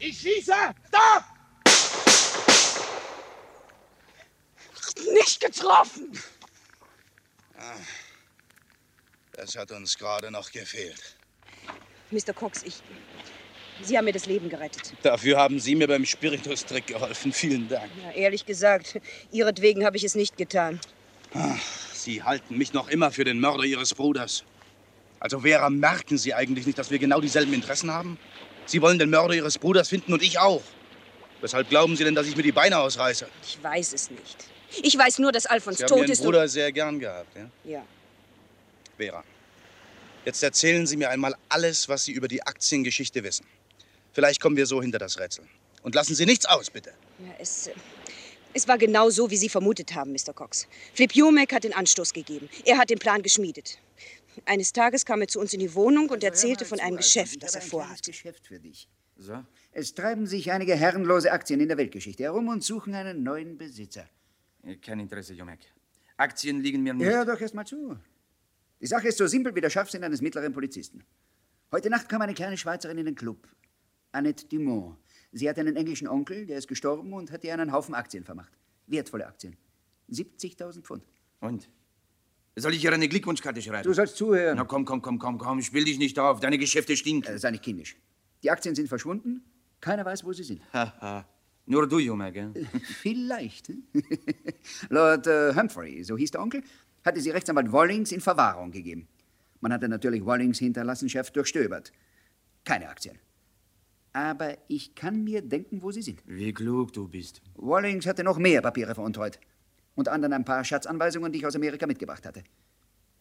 Ich 0.00 0.18
schieße. 0.18 0.52
Stopp! 0.88 1.24
Nicht 5.12 5.40
getroffen! 5.40 6.10
Das 9.30 9.54
hat 9.54 9.70
uns 9.70 9.96
gerade 9.96 10.28
noch 10.32 10.50
gefehlt. 10.50 11.16
Mr. 12.10 12.32
Cox, 12.34 12.64
ich. 12.64 12.82
Sie 13.82 13.96
haben 13.96 14.06
mir 14.06 14.12
das 14.12 14.26
Leben 14.26 14.48
gerettet. 14.48 14.92
Dafür 15.04 15.38
haben 15.38 15.60
Sie 15.60 15.76
mir 15.76 15.86
beim 15.86 16.04
Spiritus-Trick 16.04 16.88
geholfen. 16.88 17.32
Vielen 17.32 17.68
Dank. 17.68 17.92
Ja, 18.02 18.10
ehrlich 18.10 18.44
gesagt, 18.44 19.00
Ihretwegen 19.30 19.84
habe 19.84 19.96
ich 19.96 20.02
es 20.02 20.16
nicht 20.16 20.36
getan. 20.36 20.80
Sie 21.92 22.24
halten 22.24 22.58
mich 22.58 22.72
noch 22.72 22.88
immer 22.88 23.12
für 23.12 23.22
den 23.22 23.38
Mörder 23.38 23.62
Ihres 23.62 23.94
Bruders. 23.94 24.42
Also, 25.20 25.40
Vera, 25.40 25.68
merken 25.68 26.16
Sie 26.18 26.32
eigentlich 26.34 26.66
nicht, 26.66 26.78
dass 26.78 26.90
wir 26.90 26.98
genau 26.98 27.20
dieselben 27.20 27.52
Interessen 27.52 27.90
haben? 27.90 28.18
Sie 28.66 28.80
wollen 28.80 28.98
den 28.98 29.10
Mörder 29.10 29.34
Ihres 29.34 29.58
Bruders 29.58 29.88
finden 29.88 30.12
und 30.14 30.22
ich 30.22 30.38
auch. 30.38 30.62
Weshalb 31.42 31.68
glauben 31.68 31.96
Sie 31.96 32.04
denn, 32.04 32.14
dass 32.14 32.26
ich 32.26 32.36
mir 32.36 32.42
die 32.42 32.52
Beine 32.52 32.78
ausreiße? 32.78 33.26
Ich 33.44 33.62
weiß 33.62 33.92
es 33.92 34.10
nicht. 34.10 34.36
Ich 34.82 34.96
weiß 34.96 35.18
nur, 35.18 35.32
dass 35.32 35.46
Alfons 35.46 35.78
Sie 35.78 35.84
haben 35.84 35.88
tot 35.88 35.98
Ihren 35.98 36.10
ist. 36.10 36.22
Bruder 36.22 36.48
sehr 36.48 36.72
gern 36.72 36.98
gehabt, 36.98 37.36
ja? 37.36 37.50
Ja. 37.64 37.84
Vera, 38.96 39.24
jetzt 40.24 40.42
erzählen 40.42 40.86
Sie 40.86 40.96
mir 40.96 41.10
einmal 41.10 41.34
alles, 41.48 41.88
was 41.88 42.04
Sie 42.04 42.12
über 42.12 42.28
die 42.28 42.42
Aktiengeschichte 42.42 43.22
wissen. 43.22 43.46
Vielleicht 44.12 44.40
kommen 44.40 44.56
wir 44.56 44.66
so 44.66 44.80
hinter 44.80 44.98
das 44.98 45.18
Rätsel. 45.18 45.44
Und 45.82 45.94
lassen 45.94 46.14
Sie 46.14 46.26
nichts 46.26 46.46
aus, 46.46 46.70
bitte. 46.70 46.92
ja 47.18 47.32
es, 47.38 47.68
äh, 47.68 47.72
Es 48.52 48.66
war 48.68 48.78
genau 48.78 49.10
so, 49.10 49.30
wie 49.30 49.36
Sie 49.36 49.48
vermutet 49.48 49.94
haben, 49.94 50.12
Mr. 50.12 50.32
Cox. 50.34 50.66
Flip 50.94 51.12
Humek 51.14 51.52
hat 51.52 51.64
den 51.64 51.72
Anstoß 51.72 52.12
gegeben. 52.12 52.48
Er 52.64 52.78
hat 52.78 52.90
den 52.90 52.98
Plan 52.98 53.22
geschmiedet. 53.22 53.78
Eines 54.46 54.72
Tages 54.72 55.04
kam 55.04 55.20
er 55.20 55.28
zu 55.28 55.40
uns 55.40 55.52
in 55.52 55.60
die 55.60 55.74
Wohnung 55.74 56.08
und 56.08 56.24
erzählte 56.24 56.64
von 56.64 56.80
einem 56.80 56.96
Geschäft, 56.96 57.42
das 57.42 57.54
er 57.54 57.60
vorhat. 57.60 58.02
Geschäft 58.02 58.46
für 58.46 58.58
dich. 58.58 58.88
So? 59.16 59.44
Es 59.72 59.94
treiben 59.94 60.26
sich 60.26 60.50
einige 60.50 60.74
herrenlose 60.74 61.30
Aktien 61.30 61.60
in 61.60 61.68
der 61.68 61.76
Weltgeschichte 61.76 62.22
herum 62.22 62.48
und 62.48 62.64
suchen 62.64 62.94
einen 62.94 63.22
neuen 63.22 63.58
Besitzer. 63.58 64.08
Kein 64.82 65.00
Interesse, 65.00 65.34
Jomek. 65.34 65.60
Aktien 66.16 66.60
liegen 66.60 66.82
mir 66.82 66.94
nicht. 66.94 67.06
Hör 67.06 67.24
doch 67.24 67.40
erst 67.40 67.54
mal 67.54 67.66
zu. 67.66 67.98
Die 68.80 68.86
Sache 68.86 69.08
ist 69.08 69.18
so 69.18 69.26
simpel 69.26 69.54
wie 69.54 69.60
der 69.60 69.70
Scharfsinn 69.70 70.02
eines 70.04 70.22
mittleren 70.22 70.52
Polizisten. 70.52 71.04
Heute 71.72 71.90
Nacht 71.90 72.08
kam 72.08 72.22
eine 72.22 72.34
kleine 72.34 72.56
Schweizerin 72.56 72.98
in 72.98 73.06
den 73.06 73.14
Club. 73.14 73.46
Annette 74.12 74.46
Dumont. 74.46 74.96
Sie 75.32 75.48
hat 75.48 75.58
einen 75.58 75.76
englischen 75.76 76.08
Onkel, 76.08 76.46
der 76.46 76.58
ist 76.58 76.66
gestorben 76.66 77.12
und 77.12 77.30
hat 77.30 77.44
ihr 77.44 77.52
einen 77.54 77.72
Haufen 77.72 77.94
Aktien 77.94 78.24
vermacht. 78.24 78.52
Wertvolle 78.86 79.26
Aktien. 79.26 79.56
70.000 80.10 80.82
Pfund. 80.82 81.04
Und? 81.40 81.68
Soll 82.56 82.74
ich 82.74 82.84
ihr 82.84 82.92
eine 82.92 83.08
Glückwunschkarte 83.08 83.62
schreiben? 83.62 83.84
Du 83.84 83.92
sollst 83.92 84.16
zuhören. 84.16 84.56
Na 84.56 84.64
komm, 84.64 84.84
komm, 84.84 85.00
komm, 85.00 85.18
komm, 85.18 85.38
komm, 85.38 85.62
spiel 85.62 85.84
dich 85.84 85.98
nicht 85.98 86.18
auf. 86.18 86.40
Deine 86.40 86.58
Geschäfte 86.58 86.96
stinken. 86.96 87.34
Äh, 87.34 87.38
sei 87.38 87.52
nicht 87.52 87.62
kindisch. 87.62 87.96
Die 88.42 88.50
Aktien 88.50 88.74
sind 88.74 88.88
verschwunden. 88.88 89.44
Keiner 89.80 90.04
weiß, 90.04 90.24
wo 90.24 90.32
sie 90.32 90.42
sind. 90.42 90.60
Haha. 90.72 91.26
Nur 91.66 91.88
du, 91.88 91.98
Junge, 91.98 92.32
gell? 92.32 92.52
Vielleicht. 93.00 93.68
hm? 93.68 93.84
Lord 94.88 95.26
äh, 95.26 95.54
Humphrey, 95.54 96.02
so 96.02 96.16
hieß 96.16 96.32
der 96.32 96.42
Onkel, 96.42 96.62
hatte 97.04 97.20
sie 97.20 97.30
Rechtsanwalt 97.30 97.70
Wollings 97.70 98.12
in 98.12 98.20
Verwahrung 98.20 98.72
gegeben. 98.72 99.06
Man 99.60 99.72
hatte 99.72 99.88
natürlich 99.88 100.24
Wollings 100.24 100.58
Hinterlassenschaft 100.58 101.36
durchstöbert. 101.36 101.92
Keine 102.64 102.88
Aktien. 102.88 103.18
Aber 104.12 104.56
ich 104.68 104.94
kann 104.94 105.22
mir 105.22 105.42
denken, 105.42 105.82
wo 105.82 105.92
sie 105.92 106.02
sind. 106.02 106.22
Wie 106.26 106.52
klug 106.52 106.92
du 106.92 107.06
bist. 107.06 107.40
Wollings 107.54 108.06
hatte 108.06 108.24
noch 108.24 108.38
mehr 108.38 108.60
Papiere 108.60 108.94
veruntreut. 108.94 109.38
Unter 109.94 110.12
anderem 110.12 110.32
ein 110.32 110.44
paar 110.44 110.64
Schatzanweisungen, 110.64 111.32
die 111.32 111.38
ich 111.38 111.46
aus 111.46 111.56
Amerika 111.56 111.86
mitgebracht 111.86 112.24
hatte. 112.26 112.44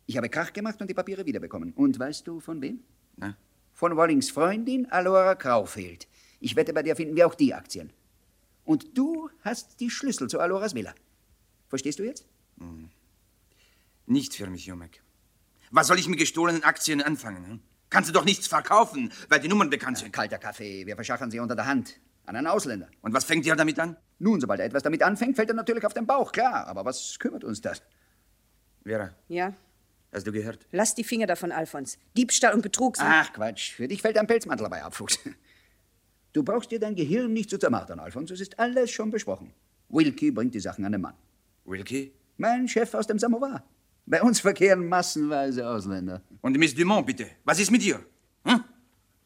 Ich 0.05 0.17
habe 0.17 0.29
Krach 0.29 0.53
gemacht 0.53 0.81
und 0.81 0.89
die 0.89 0.93
Papiere 0.93 1.25
wiederbekommen. 1.25 1.73
Und 1.73 1.99
weißt 1.99 2.27
du 2.27 2.39
von 2.39 2.61
wem? 2.61 2.79
Na? 3.17 3.37
Von 3.73 3.95
Wollings 3.95 4.31
Freundin 4.31 4.85
Alora 4.91 5.35
Graufeld. 5.35 6.07
Ich 6.39 6.55
wette, 6.55 6.73
bei 6.73 6.83
der 6.83 6.95
finden 6.95 7.15
wir 7.15 7.27
auch 7.27 7.35
die 7.35 7.53
Aktien. 7.53 7.91
Und 8.65 8.97
du 8.97 9.29
hast 9.41 9.79
die 9.79 9.89
Schlüssel 9.89 10.29
zu 10.29 10.39
Aloras 10.39 10.75
Villa. 10.75 10.93
Verstehst 11.67 11.99
du 11.99 12.03
jetzt? 12.03 12.25
Nicht 14.05 14.35
für 14.35 14.47
mich, 14.47 14.65
Jumek. 14.65 15.03
Was 15.71 15.87
soll 15.87 15.99
ich 15.99 16.07
mit 16.07 16.17
gestohlenen 16.17 16.63
Aktien 16.63 17.01
anfangen? 17.01 17.45
Hm? 17.45 17.59
Kannst 17.89 18.09
du 18.09 18.13
doch 18.13 18.25
nichts 18.25 18.47
verkaufen, 18.47 19.11
weil 19.29 19.39
die 19.39 19.47
Nummern 19.47 19.69
bekannt 19.69 19.97
sind. 19.97 20.11
Kalter 20.11 20.37
Kaffee, 20.37 20.85
wir 20.85 20.95
verschachern 20.95 21.31
sie 21.31 21.39
unter 21.39 21.55
der 21.55 21.65
Hand. 21.65 21.99
An 22.25 22.35
einen 22.35 22.47
Ausländer. 22.47 22.89
Und 23.01 23.13
was 23.13 23.23
fängt 23.23 23.45
ihr 23.45 23.55
damit 23.55 23.79
an? 23.79 23.97
Nun, 24.19 24.39
sobald 24.41 24.59
er 24.59 24.65
etwas 24.65 24.83
damit 24.83 25.01
anfängt, 25.01 25.35
fällt 25.35 25.49
er 25.49 25.55
natürlich 25.55 25.85
auf 25.85 25.93
den 25.93 26.05
Bauch, 26.05 26.31
klar. 26.31 26.67
Aber 26.67 26.83
was 26.85 27.17
kümmert 27.19 27.43
uns 27.43 27.61
das? 27.61 27.81
Vera, 28.83 29.11
Ja, 29.27 29.53
hast 30.11 30.27
du 30.27 30.31
gehört? 30.31 30.65
lass 30.71 30.93
die 30.95 31.03
Finger 31.03 31.25
davon, 31.27 31.51
Alfons. 31.51 31.97
Diebstahl 32.17 32.53
und 32.53 32.61
Betrug 32.61 32.97
sind... 32.97 33.05
Ach, 33.07 33.31
Quatsch. 33.33 33.73
Für 33.73 33.87
dich 33.87 34.01
fällt 34.01 34.17
ein 34.17 34.27
Pelzmantel 34.27 34.63
dabei 34.63 34.83
ab, 34.83 34.93
Fuchs. 34.95 35.19
Du 36.33 36.43
brauchst 36.43 36.69
dir 36.71 36.79
dein 36.79 36.95
Gehirn 36.95 37.33
nicht 37.33 37.49
zu 37.49 37.57
zermartern, 37.57 37.99
Alfons. 37.99 38.29
Es 38.31 38.39
ist 38.41 38.59
alles 38.59 38.91
schon 38.91 39.09
besprochen. 39.09 39.51
Wilkie 39.89 40.31
bringt 40.31 40.53
die 40.53 40.59
Sachen 40.59 40.85
an 40.85 40.91
den 40.91 41.01
Mann. 41.01 41.15
Wilkie? 41.65 42.13
Mein 42.37 42.67
Chef 42.67 42.93
aus 42.93 43.07
dem 43.07 43.17
Samovar. 43.19 43.63
Bei 44.05 44.21
uns 44.21 44.39
verkehren 44.39 44.87
massenweise 44.87 45.67
Ausländer. 45.67 46.21
Und 46.41 46.57
Miss 46.57 46.75
Dumont, 46.75 47.05
bitte. 47.07 47.27
Was 47.45 47.59
ist 47.59 47.71
mit 47.71 47.83
ihr? 47.83 47.99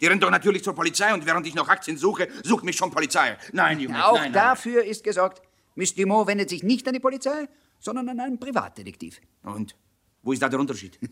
Die 0.01 0.07
rennt 0.07 0.21
doch 0.23 0.31
natürlich 0.31 0.63
zur 0.63 0.75
Polizei 0.75 1.13
und 1.13 1.25
während 1.25 1.47
ich 1.47 1.55
noch 1.55 1.69
Aktien 1.69 1.97
suche, 1.97 2.27
sucht 2.43 2.63
mich 2.65 2.75
schon 2.75 2.91
Polizei. 2.91 3.37
Nein, 3.53 3.79
Junge, 3.79 4.05
Auch 4.05 4.13
nein, 4.15 4.23
nein. 4.23 4.33
dafür 4.33 4.83
ist 4.83 5.03
gesorgt. 5.03 5.41
Miss 5.75 5.95
Dumont 5.95 6.27
wendet 6.27 6.49
sich 6.49 6.63
nicht 6.63 6.87
an 6.87 6.93
die 6.93 6.99
Polizei, 6.99 7.47
sondern 7.79 8.09
an 8.09 8.19
einen 8.19 8.39
Privatdetektiv. 8.39 9.21
Und? 9.43 9.75
Wo 10.21 10.31
ist 10.31 10.41
da 10.41 10.49
der 10.49 10.59
Unterschied? 10.59 10.99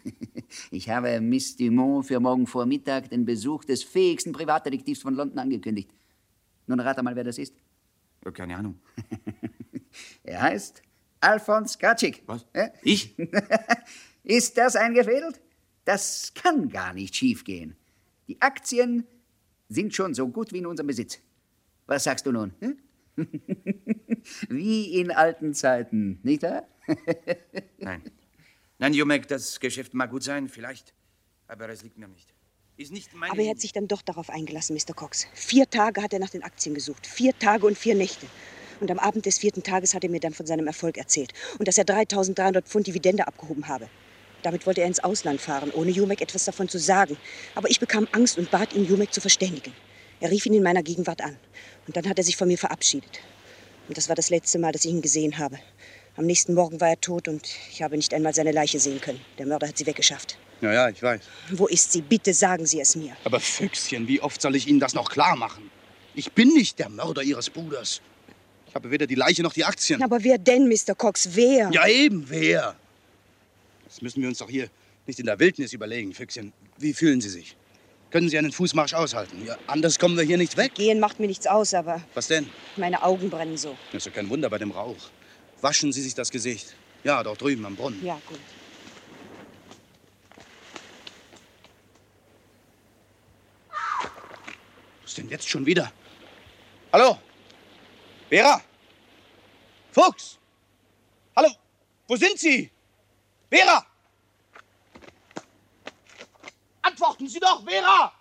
Ich 0.70 0.90
habe 0.90 1.22
Miss 1.22 1.56
Dumont 1.56 2.06
für 2.06 2.20
morgen 2.20 2.46
Vormittag 2.46 3.10
den 3.10 3.24
Besuch 3.24 3.64
des 3.64 3.84
fähigsten 3.84 4.34
Privatdetektivs 4.34 5.02
von 5.02 5.16
London 5.16 5.40
angekündigt. 5.40 5.90
Nun 6.68 6.80
rate 6.82 7.02
mal, 7.04 7.16
wer 7.16 7.24
das 7.24 7.38
ist. 7.38 7.56
Ja, 8.26 8.32
keine 8.32 8.58
Ahnung. 8.58 8.80
Er 10.24 10.42
heißt 10.42 10.82
Alfons 11.20 11.78
Kratschik. 11.78 12.24
Was? 12.26 12.46
Ich? 12.82 13.16
Ist 14.24 14.58
das 14.58 14.76
eingefädelt? 14.76 15.42
Das 15.86 16.34
kann 16.34 16.70
gar 16.70 16.94
nicht 16.94 17.16
schiefgehen. 17.16 17.76
Die 18.32 18.42
Aktien 18.42 19.06
sind 19.68 19.94
schon 19.94 20.14
so 20.14 20.30
gut 20.30 20.54
wie 20.54 20.60
in 20.60 20.66
unserem 20.66 20.88
Besitz. 20.88 21.20
Was 21.86 22.06
sagst 22.06 22.26
du 22.26 22.32
nun? 22.32 22.54
hm? 22.62 22.78
wie 24.48 25.02
in 25.02 25.12
alten 25.12 25.54
Zeiten, 25.54 26.22
nicht 26.24 26.44
wahr? 26.44 26.66
Nein. 27.78 28.02
Nein, 28.80 28.94
Jumek, 28.94 29.28
das 29.28 29.60
Geschäft 29.60 29.94
mag 29.94 30.12
gut 30.12 30.24
sein, 30.24 30.48
vielleicht. 30.48 30.94
Aber 31.50 31.68
es 31.68 31.84
liegt 31.84 31.98
mir 31.98 32.08
nicht. 32.08 32.34
Ist 32.78 32.94
nicht 32.94 33.14
meine... 33.14 33.34
Aber 33.34 33.42
er 33.42 33.50
hat 33.50 33.60
sich 33.60 33.74
dann 33.74 33.90
doch 33.90 34.02
darauf 34.02 34.30
eingelassen, 34.30 34.78
Mr. 34.78 34.94
Cox. 34.94 35.28
Vier 35.34 35.70
Tage 35.70 36.02
hat 36.02 36.14
er 36.14 36.20
nach 36.20 36.30
den 36.30 36.44
Aktien 36.44 36.74
gesucht. 36.74 37.06
Vier 37.06 37.38
Tage 37.38 37.66
und 37.66 37.78
vier 37.78 37.96
Nächte. 37.96 38.28
Und 38.80 38.90
am 38.92 39.00
Abend 39.00 39.26
des 39.26 39.40
vierten 39.40 39.62
Tages 39.62 39.94
hat 39.94 40.06
er 40.06 40.10
mir 40.10 40.22
dann 40.22 40.34
von 40.34 40.46
seinem 40.46 40.68
Erfolg 40.68 40.98
erzählt. 40.98 41.34
Und 41.60 41.68
dass 41.68 41.78
er 41.78 41.84
3300 41.84 42.66
Pfund 42.66 42.88
Dividende 42.88 43.28
abgehoben 43.28 43.68
habe. 43.68 43.90
Damit 44.44 44.66
wollte 44.66 44.82
er 44.82 44.88
ins 44.88 45.04
Ausland 45.04 45.40
fahren, 45.40 45.72
ohne 45.72 45.92
Jumek 45.92 46.22
etwas 46.22 46.46
davon 46.46 46.68
zu 46.68 46.80
sagen. 46.80 47.18
Aber 47.56 47.70
ich 47.70 47.80
bekam 47.80 48.08
Angst 48.12 48.38
und 48.38 48.50
bat 48.52 48.74
ihn, 48.74 48.86
Jumek 48.86 49.14
zu 49.14 49.22
verständigen. 49.22 49.74
Er 50.20 50.32
rief 50.32 50.46
ihn 50.46 50.54
in 50.54 50.64
meiner 50.64 50.84
Gegenwart 50.84 51.22
an. 51.22 51.38
Und 51.88 51.98
dann 51.98 52.08
hat 52.08 52.18
er 52.18 52.24
sich 52.24 52.38
von 52.38 52.48
mir 52.48 52.58
verabschiedet. 52.58 53.20
Und 53.88 53.98
das 53.98 54.08
war 54.10 54.16
das 54.16 54.30
letzte 54.30 54.60
Mal, 54.60 54.72
dass 54.72 54.86
ich 54.86 54.92
ihn 54.92 55.02
gesehen 55.02 55.38
habe. 55.38 55.60
Am 56.18 56.26
nächsten 56.26 56.54
Morgen 56.54 56.80
war 56.82 56.90
er 56.90 57.00
tot 57.00 57.28
und 57.28 57.48
ich 57.72 57.82
habe 57.82 57.96
nicht 57.96 58.14
einmal 58.14 58.34
seine 58.34 58.52
Leiche 58.52 58.80
sehen 58.80 59.00
können. 59.00 59.22
Der 59.38 59.46
Mörder 59.46 59.68
hat 59.68 59.78
sie 59.78 59.86
weggeschafft. 59.86 60.38
Ja, 60.62 60.72
ja, 60.72 60.90
ich 60.90 61.02
weiß. 61.02 61.22
Wo 61.52 61.68
ist 61.68 61.92
sie? 61.92 62.02
Bitte 62.02 62.34
sagen 62.34 62.66
Sie 62.66 62.80
es 62.80 62.96
mir. 62.96 63.16
Aber 63.24 63.40
Füchschen, 63.40 64.08
wie 64.08 64.22
oft 64.22 64.42
soll 64.42 64.56
ich 64.56 64.68
Ihnen 64.68 64.80
das 64.80 64.94
noch 64.94 65.10
klar 65.10 65.36
machen? 65.36 65.72
Ich 66.14 66.34
bin 66.34 66.50
nicht 66.50 66.78
der 66.78 66.90
Mörder 66.90 67.24
Ihres 67.24 67.50
Bruders. 67.50 68.02
Ich 68.68 68.76
habe 68.76 68.92
weder 68.92 69.08
die 69.08 69.16
Leiche 69.16 69.42
noch 69.42 69.54
die 69.54 69.66
Aktien. 69.66 70.04
Aber 70.04 70.24
wer 70.24 70.38
denn, 70.38 70.68
Mr. 70.68 70.94
Cox? 70.96 71.30
Wer? 71.34 71.70
Ja, 71.72 71.88
eben, 71.88 72.30
wer? 72.30 72.76
Das 73.92 74.02
müssen 74.02 74.22
wir 74.22 74.30
uns 74.30 74.38
doch 74.38 74.50
hier 74.50 74.70
nicht 75.06 75.20
in 75.20 75.26
der 75.26 75.38
Wildnis 75.38 75.74
überlegen, 75.74 76.14
Füchschen. 76.14 76.54
Wie 76.78 76.94
fühlen 76.94 77.20
Sie 77.20 77.28
sich? 77.28 77.58
Können 78.10 78.30
Sie 78.30 78.38
einen 78.38 78.54
Fußmarsch 78.54 78.94
aushalten? 78.94 79.46
Ja, 79.46 79.58
anders 79.68 80.00
kommen 80.00 80.16
wir 80.16 80.24
hier 80.24 80.38
nicht 80.38 80.56
weg. 80.56 80.76
Gehen 80.76 81.02
macht 81.02 81.20
mir 81.20 81.28
nichts 81.28 81.46
aus, 81.46 81.74
aber 81.74 82.02
Was 82.14 82.28
denn? 82.28 82.50
meine 82.78 83.04
Augen 83.04 83.30
brennen 83.30 83.58
so. 83.58 83.76
Das 83.92 84.04
ist 84.04 84.06
ja 84.06 84.12
kein 84.14 84.30
Wunder 84.30 84.50
bei 84.50 84.58
dem 84.60 84.72
Rauch. 84.72 85.10
Waschen 85.60 85.92
Sie 85.92 86.02
sich 86.02 86.16
das 86.16 86.32
Gesicht. 86.32 86.74
Ja, 87.04 87.22
dort 87.22 87.42
drüben 87.42 87.66
am 87.66 87.76
Brunnen. 87.76 88.04
Ja, 88.06 88.18
gut. 88.28 88.40
Was 95.04 95.16
denn 95.16 95.28
jetzt 95.30 95.50
schon 95.50 95.66
wieder? 95.66 95.92
Hallo? 96.94 97.18
Vera? 98.30 98.62
Fuchs? 99.92 100.38
Hallo? 101.36 101.50
Wo 102.08 102.16
sind 102.16 102.40
Sie? 102.40 102.72
Vera? 103.52 103.86
Antworten 106.82 107.28
Sie 107.28 107.40
doch, 107.40 107.66
Vera! 107.66 108.14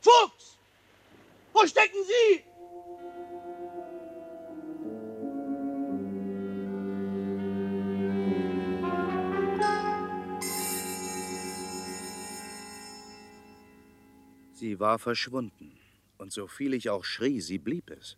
Fuchs! 0.00 0.58
Wo 1.52 1.66
stecken 1.66 2.02
Sie? 2.02 2.44
Sie 14.54 14.80
war 14.80 14.98
verschwunden. 14.98 15.78
Und 16.16 16.32
so 16.32 16.46
viel 16.46 16.72
ich 16.72 16.88
auch 16.88 17.04
schrie, 17.04 17.40
sie 17.40 17.58
blieb 17.58 17.90
es. 17.90 18.16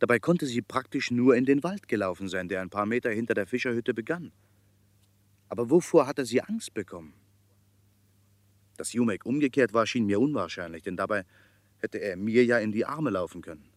Dabei 0.00 0.18
konnte 0.18 0.46
sie 0.46 0.62
praktisch 0.62 1.10
nur 1.10 1.36
in 1.36 1.44
den 1.44 1.62
Wald 1.62 1.86
gelaufen 1.86 2.28
sein, 2.28 2.48
der 2.48 2.62
ein 2.62 2.70
paar 2.70 2.86
Meter 2.86 3.10
hinter 3.10 3.34
der 3.34 3.46
Fischerhütte 3.46 3.94
begann. 3.94 4.32
Aber 5.48 5.68
wovor 5.68 6.06
hatte 6.06 6.24
sie 6.24 6.40
Angst 6.40 6.72
bekommen? 6.72 7.12
Dass 8.78 8.94
Jumek 8.94 9.26
umgekehrt 9.26 9.74
war, 9.74 9.86
schien 9.86 10.06
mir 10.06 10.18
unwahrscheinlich, 10.18 10.82
denn 10.82 10.96
dabei 10.96 11.26
hätte 11.78 11.98
er 11.98 12.16
mir 12.16 12.44
ja 12.46 12.58
in 12.58 12.72
die 12.72 12.86
Arme 12.86 13.10
laufen 13.10 13.42
können. 13.42 13.68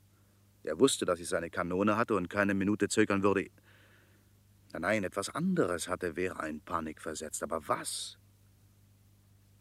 Er 0.63 0.79
wusste, 0.79 1.03
dass 1.03 1.19
ich 1.19 1.27
seine 1.27 1.49
Kanone 1.49 1.97
hatte 1.97 2.15
und 2.15 2.29
keine 2.29 2.53
Minute 2.53 2.87
zögern 2.87 3.21
würde. 3.21 3.49
Nein, 4.71 5.03
etwas 5.03 5.29
anderes 5.29 5.89
hatte 5.89 6.13
Vera 6.13 6.45
in 6.47 6.61
Panik 6.61 7.01
versetzt. 7.01 7.43
Aber 7.43 7.67
was? 7.67 8.17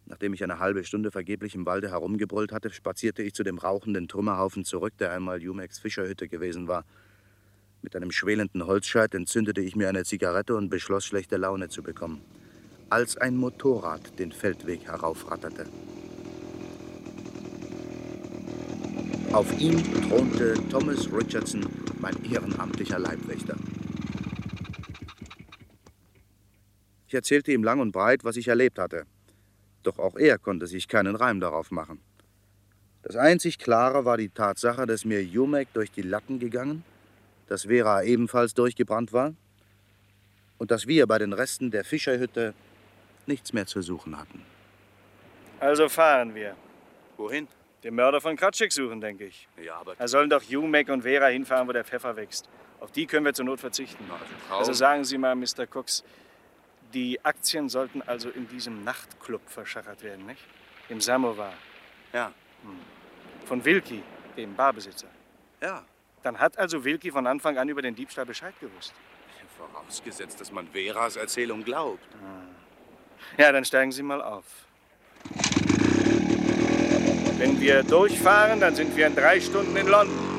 Nachdem 0.06 0.34
ich 0.34 0.42
eine 0.42 0.58
halbe 0.58 0.84
Stunde 0.84 1.10
vergeblich 1.10 1.54
im 1.54 1.64
Walde 1.64 1.90
herumgebrüllt 1.90 2.52
hatte, 2.52 2.70
spazierte 2.70 3.22
ich 3.22 3.34
zu 3.34 3.42
dem 3.42 3.58
rauchenden 3.58 4.08
Trümmerhaufen 4.08 4.64
zurück, 4.64 4.94
der 4.98 5.12
einmal 5.12 5.42
Jumeks 5.42 5.78
Fischerhütte 5.78 6.28
gewesen 6.28 6.68
war. 6.68 6.84
Mit 7.82 7.96
einem 7.96 8.12
schwelenden 8.12 8.66
Holzscheit 8.66 9.14
entzündete 9.14 9.60
ich 9.60 9.74
mir 9.74 9.88
eine 9.88 10.04
Zigarette 10.04 10.54
und 10.56 10.68
beschloss, 10.68 11.04
schlechte 11.04 11.36
Laune 11.36 11.68
zu 11.68 11.82
bekommen, 11.82 12.20
als 12.90 13.16
ein 13.16 13.36
Motorrad 13.36 14.18
den 14.18 14.32
Feldweg 14.32 14.84
heraufratterte. 14.86 15.66
Auf 19.32 19.58
ihm 19.58 19.82
thronte 20.08 20.54
Thomas 20.70 21.10
Richardson 21.10 21.64
mein 22.00 22.22
ehrenamtlicher 22.24 22.98
Leibwächter. 22.98 23.56
Ich 27.06 27.14
erzählte 27.14 27.52
ihm 27.52 27.64
lang 27.64 27.80
und 27.80 27.92
breit, 27.92 28.24
was 28.24 28.36
ich 28.36 28.48
erlebt 28.48 28.78
hatte. 28.78 29.06
Doch 29.82 29.98
auch 29.98 30.16
er 30.16 30.38
konnte 30.38 30.66
sich 30.66 30.88
keinen 30.88 31.16
Reim 31.16 31.40
darauf 31.40 31.70
machen. 31.70 32.00
Das 33.02 33.16
einzig 33.16 33.58
Klare 33.58 34.04
war 34.04 34.16
die 34.16 34.28
Tatsache, 34.28 34.86
dass 34.86 35.04
mir 35.04 35.22
Jumek 35.22 35.72
durch 35.72 35.90
die 35.90 36.02
Latten 36.02 36.38
gegangen, 36.38 36.84
dass 37.48 37.64
Vera 37.64 38.02
ebenfalls 38.02 38.54
durchgebrannt 38.54 39.12
war 39.12 39.34
und 40.58 40.70
dass 40.70 40.86
wir 40.86 41.06
bei 41.08 41.18
den 41.18 41.32
Resten 41.32 41.72
der 41.72 41.84
Fischerhütte 41.84 42.54
nichts 43.26 43.52
mehr 43.52 43.66
zu 43.66 43.82
suchen 43.82 44.16
hatten. 44.18 44.42
Also 45.58 45.88
fahren 45.88 46.34
wir. 46.34 46.54
Wohin? 47.16 47.48
Den 47.82 47.96
Mörder 47.96 48.20
von 48.20 48.36
Kratschik 48.36 48.72
suchen, 48.72 49.00
denke 49.00 49.24
ich. 49.24 49.48
Ja, 49.60 49.76
aber 49.76 49.96
Da 49.96 50.06
sollen 50.06 50.30
doch 50.30 50.42
Jumek 50.42 50.88
und 50.88 51.02
Vera 51.02 51.26
hinfahren, 51.26 51.66
wo 51.66 51.72
der 51.72 51.84
Pfeffer 51.84 52.14
wächst. 52.14 52.48
Auf 52.78 52.92
die 52.92 53.06
können 53.06 53.24
wir 53.24 53.34
zur 53.34 53.44
Not 53.44 53.60
verzichten. 53.60 54.04
Traum. 54.48 54.58
Also 54.58 54.72
sagen 54.72 55.04
Sie 55.04 55.18
mal, 55.18 55.34
Mr. 55.34 55.66
Cox, 55.68 56.04
die 56.92 57.24
Aktien 57.24 57.68
sollten 57.68 58.02
also 58.02 58.30
in 58.30 58.48
diesem 58.48 58.84
Nachtclub 58.84 59.42
verschachert 59.48 60.02
werden, 60.02 60.26
nicht? 60.26 60.44
Im 60.88 61.00
Samovar. 61.00 61.54
Ja. 62.12 62.32
Von 63.46 63.64
Wilki, 63.64 64.02
dem 64.36 64.54
Barbesitzer. 64.54 65.08
Ja. 65.60 65.84
Dann 66.22 66.38
hat 66.38 66.58
also 66.58 66.84
Wilki 66.84 67.10
von 67.10 67.26
Anfang 67.26 67.58
an 67.58 67.68
über 67.68 67.82
den 67.82 67.94
Diebstahl 67.94 68.26
Bescheid 68.26 68.54
gewusst. 68.60 68.94
Vorausgesetzt, 69.56 70.40
dass 70.40 70.50
man 70.50 70.68
Veras 70.68 71.16
Erzählung 71.16 71.64
glaubt. 71.64 72.06
Ja, 73.36 73.52
dann 73.52 73.64
steigen 73.64 73.92
Sie 73.92 74.02
mal 74.02 74.22
auf. 74.22 74.44
Wenn 77.38 77.60
wir 77.60 77.82
durchfahren, 77.82 78.60
dann 78.60 78.74
sind 78.74 78.96
wir 78.96 79.06
in 79.06 79.14
drei 79.14 79.40
Stunden 79.40 79.76
in 79.76 79.86
London. 79.88 80.31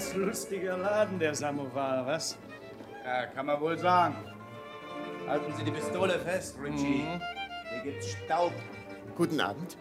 Ganz 0.00 0.14
lustiger 0.14 0.78
Laden, 0.78 1.18
der 1.18 1.34
Samovar, 1.34 2.06
was? 2.06 2.38
Ja, 3.04 3.26
kann 3.26 3.44
man 3.46 3.60
wohl 3.60 3.76
sagen. 3.76 4.16
Halten 5.28 5.52
Sie 5.56 5.64
die 5.64 5.70
Pistole 5.70 6.18
fest, 6.18 6.56
Richie. 6.62 7.02
Mhm. 7.02 7.20
Hier 7.70 7.92
gibt's 7.92 8.12
Staub. 8.12 8.52
Guten 9.14 9.38
Abend. 9.40 9.76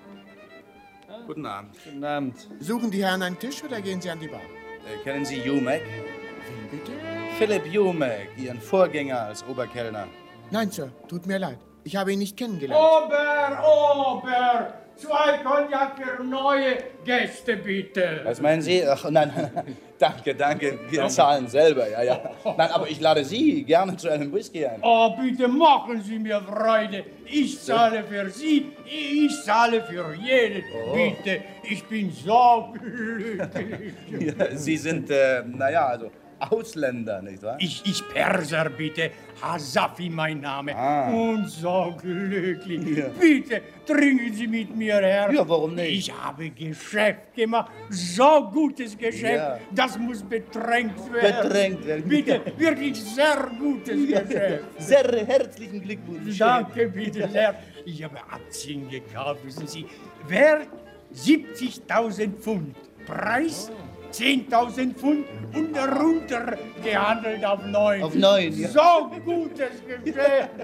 Guten 1.26 1.46
Abend. 1.46 1.78
Guten 1.86 2.04
Abend. 2.04 2.50
Suchen 2.60 2.92
die 2.92 3.04
Herren 3.04 3.22
einen 3.22 3.40
Tisch 3.40 3.64
oder 3.64 3.80
gehen 3.80 4.02
Sie 4.02 4.10
an 4.10 4.20
die 4.20 4.28
Bar? 4.28 4.42
Äh, 4.42 5.04
kennen 5.04 5.24
Sie 5.26 5.38
Jumek? 5.38 5.84
Wen 5.84 6.70
bitte? 6.70 6.92
Philipp 7.38 7.66
Jumek, 7.68 8.30
Ihren 8.38 8.60
Vorgänger 8.60 9.22
als 9.22 9.46
Oberkellner. 9.48 10.08
Nein, 10.52 10.70
Sir, 10.70 10.92
tut 11.08 11.26
mir 11.28 11.40
leid. 11.40 11.60
Ich 11.86 11.96
habe 11.96 12.12
ihn 12.12 12.20
nicht 12.20 12.36
kennengelernt. 12.36 12.84
Ober, 12.84 13.64
Ober, 13.64 14.74
zwei 15.00 15.38
Cognac 15.44 15.94
für 15.98 16.24
neue 16.24 16.78
Gäste 17.06 17.56
bitte. 17.58 18.22
Was 18.24 18.42
meinen 18.42 18.62
Sie? 18.62 18.86
Ach, 18.86 19.10
nein, 19.10 19.32
nein, 19.36 19.78
danke, 19.98 20.36
danke. 20.36 20.80
Wir 20.90 21.08
zahlen 21.08 21.48
selber, 21.48 21.90
ja, 21.90 22.04
ja. 22.04 22.20
Nein, 22.58 22.70
aber 22.72 22.90
ich 22.90 23.00
lade 23.00 23.24
Sie 23.24 23.64
gerne 23.64 23.96
zu 23.98 24.10
einem 24.10 24.32
Whisky 24.34 24.66
ein. 24.66 24.80
Oh, 24.82 25.16
bitte 25.20 25.48
machen 25.48 26.02
Sie 26.02 26.20
mir 26.20 26.42
Freude. 26.42 27.04
Ich 27.26 27.62
zahle 27.62 28.04
für 28.04 28.30
Sie, 28.30 28.72
ich 28.86 29.44
zahle 29.44 29.82
für 29.84 30.14
jeden. 30.14 30.64
Bitte, 30.94 31.42
ich 31.64 31.84
bin 31.86 32.12
so 32.12 32.74
glücklich. 32.74 33.94
Ja, 34.38 34.56
Sie 34.56 34.78
sind, 34.78 35.10
äh, 35.10 35.44
naja, 35.46 35.88
also 35.88 36.12
Ausländer, 36.40 37.22
nicht 37.22 37.44
wahr? 37.44 37.58
Ich, 37.60 37.82
ich 37.86 38.08
Perser, 38.08 38.70
bitte. 38.70 39.12
Hasafi 39.42 40.10
mein 40.10 40.42
Name. 40.42 40.76
Ah. 40.76 41.12
Und 41.12 41.48
so 41.50 41.96
glücklich. 42.00 43.04
Bitte, 43.20 43.62
trinken 43.86 44.34
Sie 44.34 44.48
mit 44.48 44.76
mir 44.76 44.98
her. 44.98 45.32
Ja, 45.32 45.48
warum 45.48 45.76
nicht? 45.76 46.10
Ich 46.10 46.14
habe 46.14 46.50
Geschäft 46.50 47.34
gemacht. 47.36 47.72
So 47.90 48.50
gutes 48.52 48.98
Geschäft. 48.98 49.36
Ja. 49.36 49.60
Das 49.72 49.98
muss 49.98 50.24
betränkt 50.24 51.12
werden. 51.12 51.50
Betränkt 51.50 51.86
werden. 51.86 52.08
Bitte, 52.08 52.42
wirklich 52.58 53.02
sehr 53.02 53.50
gutes 53.60 54.08
Geschäft. 54.08 54.64
Sehr 54.78 55.26
herzlichen 55.26 55.82
Glückwunsch. 55.82 56.38
Danke, 56.38 56.88
bitte 56.90 57.28
sehr. 57.30 57.56
Ich 57.86 58.04
habe 58.04 58.18
Aktien 58.18 58.90
gekauft, 58.90 59.46
wissen 59.46 59.68
Sie. 59.68 59.86
Wert 60.28 60.68
70.000 61.14 62.34
Pfund. 62.40 62.76
Preis 63.06 63.72
10.000 64.12 64.96
Pfund 64.96 65.26
und 65.54 65.78
runter 65.78 66.58
gehandelt 66.84 67.46
auf 67.46 67.66
9. 67.66 68.04
Auf 68.04 68.16
neun, 68.16 68.58
ja. 68.58 68.70
So 68.70 69.12
gutes 69.24 69.72
Geschäft. 70.04 70.50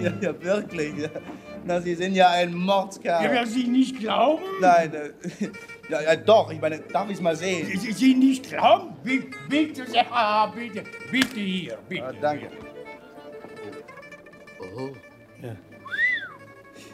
Ja, 0.00 0.12
ja, 0.20 0.42
wirklich. 0.42 0.96
Ja. 0.98 1.08
Na, 1.64 1.80
Sie 1.80 1.94
sind 1.94 2.14
ja 2.14 2.28
ein 2.30 2.52
Mordskerl. 2.52 3.22
Ihr 3.22 3.30
werdet 3.30 3.52
Sie 3.52 3.68
nicht 3.68 4.00
glauben? 4.00 4.42
Nein, 4.60 4.92
äh, 4.92 5.10
ja, 5.88 6.02
ja, 6.02 6.16
doch, 6.16 6.50
ich 6.50 6.60
meine, 6.60 6.80
darf 6.80 7.08
ich 7.08 7.14
es 7.14 7.20
mal 7.20 7.36
sehen? 7.36 7.66
Sie, 7.78 7.92
Sie 7.92 8.14
nicht 8.14 8.48
glauben? 8.50 8.96
Bitte, 9.04 9.28
bitte, 9.48 9.86
sehr, 9.86 10.04
ah, 10.10 10.46
bitte, 10.46 10.82
bitte 11.12 11.40
hier, 11.40 11.78
bitte. 11.88 12.06
Ah, 12.06 12.12
danke. 12.20 12.48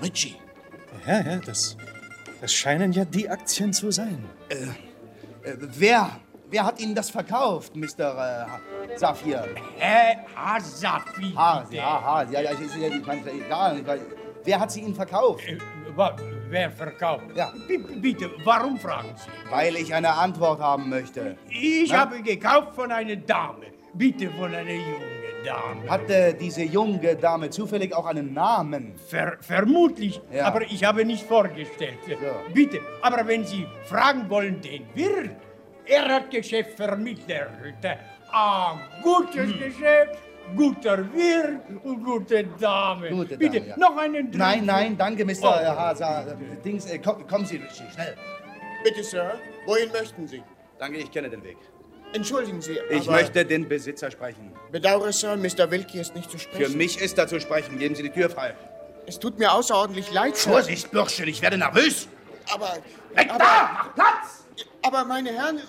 Richie, 0.02 0.36
Ja, 1.06 1.20
ja, 1.20 1.36
das, 1.38 1.76
das 2.40 2.52
scheinen 2.52 2.92
ja 2.92 3.04
die 3.04 3.28
Aktien 3.28 3.72
zu 3.72 3.90
sein. 3.90 4.24
Äh, 4.48 4.56
wer, 5.44 6.10
wer 6.50 6.64
hat 6.64 6.80
Ihnen 6.80 6.94
das 6.94 7.10
verkauft, 7.10 7.74
Mr. 7.76 8.46
Äh, 8.88 8.96
Saphir? 8.98 9.44
Herr 9.78 10.24
Hasafi. 10.34 11.32
Ha, 11.36 11.64
ja, 11.70 12.02
ha, 12.02 12.22
ja, 12.30 12.40
ja, 12.40 12.50
ich, 12.52 12.60
ich, 12.60 12.82
ich 12.82 13.06
meine, 13.06 13.30
egal. 13.30 13.78
Ich, 13.78 13.86
weiß- 13.86 14.00
wer 14.44 14.60
hat 14.60 14.70
sie 14.70 14.80
Ihnen 14.80 14.94
verkauft? 14.94 15.42
Äh, 15.46 15.58
wa- 15.96 16.16
Wer 16.48 16.68
verkauft? 16.72 17.26
Ja. 17.36 17.52
B 17.68 17.78
bitte, 17.78 18.28
warum 18.44 18.76
fragen 18.76 19.14
Sie? 19.16 19.30
Weil 19.52 19.76
ich 19.76 19.94
eine 19.94 20.12
Antwort 20.12 20.58
haben 20.60 20.88
möchte. 20.88 21.36
Ich 21.48 21.92
Na? 21.92 21.98
habe 22.00 22.20
gekauft 22.22 22.74
von 22.74 22.90
einer 22.90 23.14
Dame. 23.14 23.66
Bitte 23.94 24.30
von 24.30 24.52
einer 24.52 24.68
jungen 24.72 25.19
Dame. 25.44 25.88
Hatte 25.88 26.34
diese 26.34 26.62
junge 26.62 27.16
Dame 27.16 27.50
zufällig 27.50 27.94
auch 27.94 28.06
einen 28.06 28.32
Namen? 28.34 28.94
Ver 29.08 29.36
vermutlich, 29.40 30.20
Ja. 30.32 30.44
aber 30.46 30.62
ich 30.62 30.84
habe 30.84 31.04
nicht 31.04 31.24
vorgestellt. 31.26 31.98
Bitte, 32.54 32.80
aber 33.02 33.26
wenn 33.26 33.44
Sie 33.44 33.66
fragen 33.84 34.28
wollen, 34.28 34.60
den 34.60 34.84
Wirt, 34.94 35.30
er 35.86 36.04
hat 36.08 36.30
Geschäft 36.30 36.76
vermittelt. 36.76 37.48
Ah, 38.32 38.78
gutes 39.02 39.50
Hm. 39.52 39.58
Geschäft, 39.58 40.18
guter 40.56 40.98
Wirt 41.12 41.60
und 41.82 42.04
gute 42.04 42.44
Dame. 42.60 43.10
Gute 43.10 43.36
Bitte, 43.36 43.58
Dame, 43.60 43.68
ja. 43.70 43.76
noch 43.76 43.96
einen 43.96 44.26
Drink. 44.30 44.36
Nein, 44.36 44.64
nein, 44.64 44.96
danke, 44.96 45.24
Mr. 45.24 45.32
Oh. 45.42 45.46
Hasa. 45.78 46.24
Dings, 46.64 46.86
äh, 46.86 46.98
komm, 46.98 47.26
kommen 47.26 47.44
Sie, 47.46 47.60
schnell. 47.92 48.14
Bitte, 48.84 49.02
Sir, 49.02 49.34
wohin 49.66 49.90
möchten 49.92 50.26
Sie? 50.28 50.42
Danke, 50.78 50.98
ich 50.98 51.10
kenne 51.10 51.28
den 51.28 51.42
Weg. 51.42 51.58
Entschuldigen 52.12 52.60
Sie, 52.60 52.78
Ich 52.90 53.06
möchte 53.06 53.44
den 53.44 53.68
Besitzer 53.68 54.10
sprechen. 54.10 54.52
bedauere, 54.72 55.12
Sir, 55.12 55.36
Mr. 55.36 55.70
Wilkie 55.70 56.00
ist 56.00 56.14
nicht 56.14 56.30
zu 56.30 56.38
sprechen. 56.38 56.72
Für 56.72 56.76
mich 56.76 57.00
ist 57.00 57.16
er 57.18 57.28
zu 57.28 57.40
sprechen. 57.40 57.78
Geben 57.78 57.94
Sie 57.94 58.02
die 58.02 58.10
Tür 58.10 58.28
frei. 58.30 58.54
Es 59.06 59.18
tut 59.18 59.38
mir 59.38 59.52
außerordentlich 59.52 60.12
leid, 60.12 60.36
Sir. 60.36 60.50
Vorsicht, 60.50 60.90
Bürschel, 60.90 61.28
ich 61.28 61.40
werde 61.42 61.56
nervös. 61.58 62.08
Aber, 62.52 62.76
Weg 63.14 63.30
aber, 63.30 63.38
da! 63.38 63.70
Mach 63.72 63.94
Platz! 63.94 64.44
aber 64.82 65.04
meine 65.04 65.30
Herren, 65.30 65.60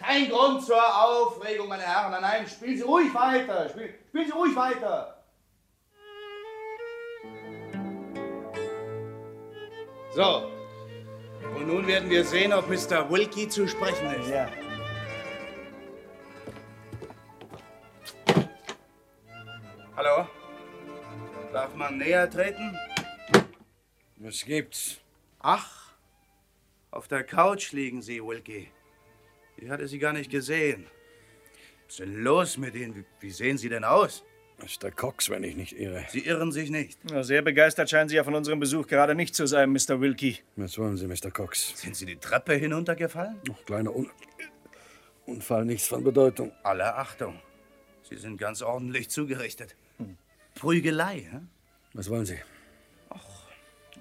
Kein 0.00 0.28
Grund 0.30 0.64
zur 0.64 0.82
Aufregung, 0.82 1.68
meine 1.68 1.82
Herren. 1.82 2.10
Nein, 2.12 2.22
nein, 2.22 2.46
spielen 2.48 2.76
Sie 2.76 2.82
ruhig 2.82 3.12
weiter. 3.14 3.68
Spiel, 3.68 3.94
spielen 4.08 4.26
Sie 4.26 4.32
ruhig 4.32 4.56
weiter. 4.56 5.22
So. 10.14 10.50
Und 11.56 11.66
nun 11.66 11.86
werden 11.86 12.08
wir 12.10 12.24
sehen, 12.24 12.52
ob 12.52 12.68
Mr. 12.68 13.08
Wilkie 13.10 13.48
zu 13.48 13.66
sprechen 13.68 14.06
ist. 14.20 14.28
Ja. 14.30 14.48
Hallo? 19.94 20.26
Darf 21.52 21.74
man 21.74 21.98
näher 21.98 22.28
treten? 22.30 22.78
Was 24.16 24.44
gibt's? 24.44 24.98
Ach, 25.40 25.92
auf 26.90 27.08
der 27.08 27.24
Couch 27.24 27.72
liegen 27.72 28.00
Sie, 28.00 28.22
Wilkie. 28.22 28.68
Ich 29.58 29.68
hatte 29.68 29.86
Sie 29.86 29.98
gar 29.98 30.14
nicht 30.14 30.30
gesehen. 30.30 30.86
Was 31.84 31.94
ist 31.94 32.00
denn 32.00 32.22
los 32.22 32.56
mit 32.56 32.74
Ihnen? 32.74 33.04
Wie, 33.20 33.30
sehen 33.30 33.58
Sie 33.58 33.68
denn 33.68 33.84
aus? 33.84 34.24
Mr. 34.58 34.90
Cox, 34.90 35.28
wenn 35.28 35.42
ich 35.42 35.56
nicht 35.56 35.78
irre. 35.78 36.06
Sie 36.08 36.20
irren 36.20 36.52
sich 36.52 36.70
nicht. 36.70 36.98
Ja, 37.10 37.22
sehr 37.22 37.42
begeistert 37.42 37.90
scheinen 37.90 38.08
Sie 38.08 38.16
ja 38.16 38.24
von 38.24 38.34
unserem 38.34 38.60
Besuch 38.60 38.86
gerade 38.86 39.14
nicht 39.14 39.34
zu 39.34 39.46
sein, 39.46 39.70
Mr. 39.72 40.00
Wilkie. 40.00 40.38
Was 40.56 40.78
wollen 40.78 40.96
Sie, 40.96 41.06
Mr. 41.06 41.30
Cox? 41.30 41.78
Sind 41.80 41.96
Sie 41.96 42.06
die 42.06 42.16
Treppe 42.16 42.54
hinuntergefallen? 42.54 43.40
Noch 43.46 43.62
kleiner 43.64 43.94
Un 43.94 44.10
Unfall, 45.26 45.64
nichts 45.64 45.86
von 45.86 46.02
Bedeutung. 46.02 46.52
Alle 46.62 46.94
Achtung. 46.94 47.40
Sie 48.02 48.16
sind 48.16 48.38
ganz 48.38 48.62
ordentlich 48.62 49.10
zugerichtet. 49.10 49.76
Prügelei, 50.54 51.28
hä? 51.30 51.40
Was 51.94 52.08
wollen 52.08 52.26
Sie? 52.26 52.38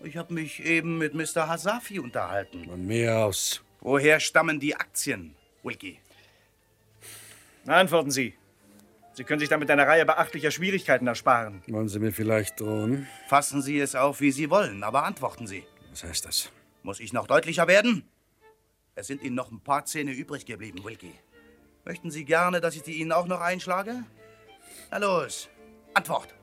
Ich 0.03 0.17
habe 0.17 0.33
mich 0.33 0.63
eben 0.63 0.97
mit 0.97 1.13
Mr. 1.13 1.47
Hasafi 1.47 1.99
unterhalten. 1.99 2.65
Von 2.65 2.87
mir 2.87 3.17
aus. 3.19 3.61
Woher 3.81 4.19
stammen 4.19 4.59
die 4.59 4.75
Aktien, 4.75 5.35
Wilkie? 5.63 5.99
Na, 7.65 7.75
antworten 7.75 8.09
Sie. 8.09 8.33
Sie 9.13 9.23
können 9.23 9.39
sich 9.39 9.49
damit 9.49 9.69
eine 9.69 9.85
Reihe 9.85 10.05
beachtlicher 10.05 10.51
Schwierigkeiten 10.51 11.05
ersparen. 11.05 11.61
Wollen 11.67 11.89
Sie 11.89 11.99
mir 11.99 12.11
vielleicht 12.11 12.59
drohen? 12.59 13.07
Fassen 13.27 13.61
Sie 13.61 13.79
es 13.79 13.93
auf, 13.93 14.21
wie 14.21 14.31
Sie 14.31 14.49
wollen, 14.49 14.83
aber 14.83 15.03
antworten 15.03 15.45
Sie. 15.45 15.63
Was 15.91 16.03
heißt 16.03 16.25
das? 16.25 16.49
Muss 16.81 16.99
ich 16.99 17.13
noch 17.13 17.27
deutlicher 17.27 17.67
werden? 17.67 18.03
Es 18.95 19.07
sind 19.07 19.21
Ihnen 19.21 19.35
noch 19.35 19.51
ein 19.51 19.59
paar 19.59 19.85
Zähne 19.85 20.11
übrig 20.11 20.45
geblieben, 20.45 20.83
Wilkie. 20.83 21.13
Möchten 21.85 22.09
Sie 22.09 22.25
gerne, 22.25 22.61
dass 22.61 22.75
ich 22.75 22.83
die 22.83 22.99
Ihnen 22.99 23.11
auch 23.11 23.27
noch 23.27 23.41
einschlage? 23.41 24.03
Na 24.89 24.97
los, 24.97 25.49
Antwort. 25.93 26.33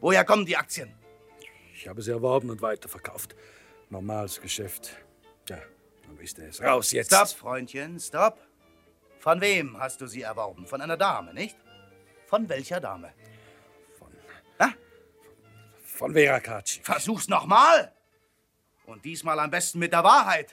Woher 0.00 0.24
kommen 0.24 0.46
die 0.46 0.56
Aktien? 0.56 0.94
Ich 1.74 1.88
habe 1.88 2.02
sie 2.02 2.10
erworben 2.10 2.50
und 2.50 2.62
weiterverkauft. 2.62 3.34
Normales 3.90 4.40
Geschäft. 4.40 4.96
Ja, 5.48 5.58
dann 6.06 6.18
wisst 6.18 6.38
ihr 6.38 6.48
es. 6.48 6.62
Raus 6.62 6.92
jetzt! 6.92 7.08
Stopp, 7.08 7.28
Freundchen, 7.28 7.98
stopp. 7.98 8.38
Von 9.18 9.40
wem 9.40 9.78
hast 9.78 10.00
du 10.00 10.06
sie 10.06 10.22
erworben? 10.22 10.66
Von 10.66 10.80
einer 10.80 10.96
Dame, 10.96 11.32
nicht? 11.32 11.56
Von 12.26 12.48
welcher 12.48 12.80
Dame? 12.80 13.12
Von 15.94 16.12
Vera 16.12 16.40
Kaci. 16.40 16.80
Versuch's 16.82 17.28
nochmal! 17.28 17.92
Und 18.84 19.04
diesmal 19.04 19.38
am 19.38 19.50
besten 19.50 19.78
mit 19.78 19.92
der 19.92 20.02
Wahrheit. 20.02 20.52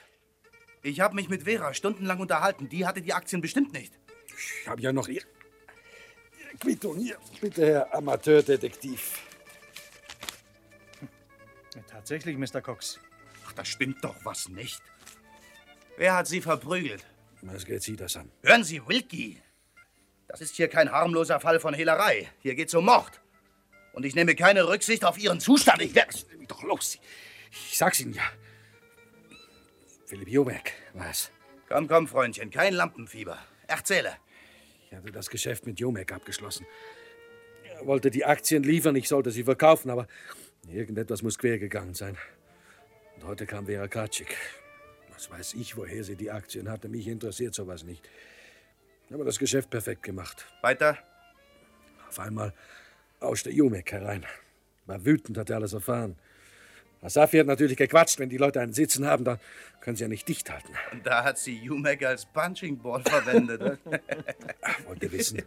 Ich 0.83 0.99
habe 0.99 1.15
mich 1.15 1.29
mit 1.29 1.43
Vera 1.43 1.73
stundenlang 1.73 2.19
unterhalten. 2.19 2.69
Die 2.69 2.85
hatte 2.85 3.01
die 3.01 3.11
Aktien 3.11 3.41
bestimmt 3.41 3.73
nicht. 3.73 3.91
Ich 4.61 4.67
habe 4.67 4.81
ja 4.81 4.93
noch 4.93 5.07
ihr. 5.07 5.23
Quittung 6.59 6.97
hier. 6.97 7.17
Bitte, 7.41 7.65
Herr 7.65 7.93
Amateurdetektiv. 7.93 9.19
Ja, 11.75 11.81
tatsächlich, 11.83 12.37
Mr. 12.37 12.61
Cox. 12.61 12.99
Ach, 13.47 13.53
da 13.53 13.65
stimmt 13.65 14.03
doch 14.03 14.15
was 14.23 14.49
nicht. 14.49 14.81
Wer 15.97 16.15
hat 16.15 16.27
Sie 16.27 16.41
verprügelt? 16.41 17.05
Was 17.41 17.65
geht 17.65 17.81
Sie 17.81 17.95
das 17.95 18.15
an? 18.15 18.31
Hören 18.43 18.63
Sie, 18.63 18.85
Wilkie. 18.87 19.41
Das 20.27 20.41
ist 20.41 20.55
hier 20.55 20.67
kein 20.67 20.91
harmloser 20.91 21.39
Fall 21.39 21.59
von 21.59 21.73
Hehlerei. 21.73 22.29
Hier 22.39 22.55
geht's 22.55 22.73
um 22.73 22.85
Mord. 22.85 23.21
Und 23.93 24.05
ich 24.05 24.15
nehme 24.15 24.35
keine 24.35 24.67
Rücksicht 24.67 25.03
auf 25.03 25.17
Ihren 25.17 25.39
Zustand. 25.39 25.81
Ich 25.81 25.93
werde... 25.95 26.13
Doch 26.47 26.63
los. 26.63 26.99
Ich 27.51 27.77
sag's 27.77 27.99
Ihnen 27.99 28.13
ja. 28.13 28.23
Philipp 30.05 30.29
Joberg 30.29 30.71
war's. 30.93 31.31
Komm, 31.69 31.87
komm, 31.87 32.07
Freundchen, 32.07 32.49
kein 32.49 32.73
Lampenfieber. 32.73 33.37
Erzähle. 33.67 34.17
Ich 34.85 34.97
hatte 34.97 35.11
das 35.11 35.29
Geschäft 35.29 35.65
mit 35.65 35.79
Jomek 35.79 36.11
abgeschlossen. 36.11 36.65
Er 37.63 37.85
wollte 37.85 38.11
die 38.11 38.25
Aktien 38.25 38.63
liefern, 38.63 38.95
ich 38.97 39.07
sollte 39.07 39.31
sie 39.31 39.45
verkaufen, 39.45 39.89
aber 39.89 40.07
irgendetwas 40.67 41.21
muss 41.21 41.37
quergegangen 41.37 41.93
sein. 41.93 42.17
Und 43.15 43.25
heute 43.25 43.45
kam 43.45 43.65
Vera 43.65 43.87
Kratschik. 43.87 44.35
Was 45.13 45.29
weiß 45.29 45.53
ich, 45.55 45.77
woher 45.77 46.03
sie 46.03 46.15
die 46.15 46.31
Aktien 46.31 46.69
hatte. 46.69 46.89
Mich 46.89 47.07
interessiert 47.07 47.53
sowas 47.53 47.83
nicht. 47.83 48.09
Aber 49.13 49.25
das 49.25 49.39
Geschäft 49.39 49.69
perfekt 49.69 50.03
gemacht. 50.03 50.45
Weiter? 50.61 50.97
Auf 52.07 52.19
einmal 52.19 52.53
rauschte 53.21 53.49
Jumek 53.49 53.91
herein. 53.91 54.25
War 54.85 55.05
wütend, 55.05 55.37
hat 55.37 55.49
er 55.49 55.57
alles 55.57 55.73
erfahren. 55.73 56.15
Asafi 57.01 57.37
hat 57.39 57.47
natürlich 57.47 57.77
gequatscht. 57.77 58.19
Wenn 58.19 58.29
die 58.29 58.37
Leute 58.37 58.61
einen 58.61 58.73
Sitzen 58.73 59.05
haben, 59.05 59.23
dann 59.23 59.39
können 59.79 59.95
sie 59.95 60.03
ja 60.03 60.07
nicht 60.07 60.27
dicht 60.27 60.49
halten. 60.49 60.73
Und 60.91 61.05
da 61.05 61.23
hat 61.23 61.37
sie 61.37 61.57
Jumek 61.57 62.05
als 62.05 62.25
Punching 62.25 62.77
Ball 62.77 63.01
verwendet. 63.01 63.79
Wollte 64.85 65.11
wissen, 65.11 65.41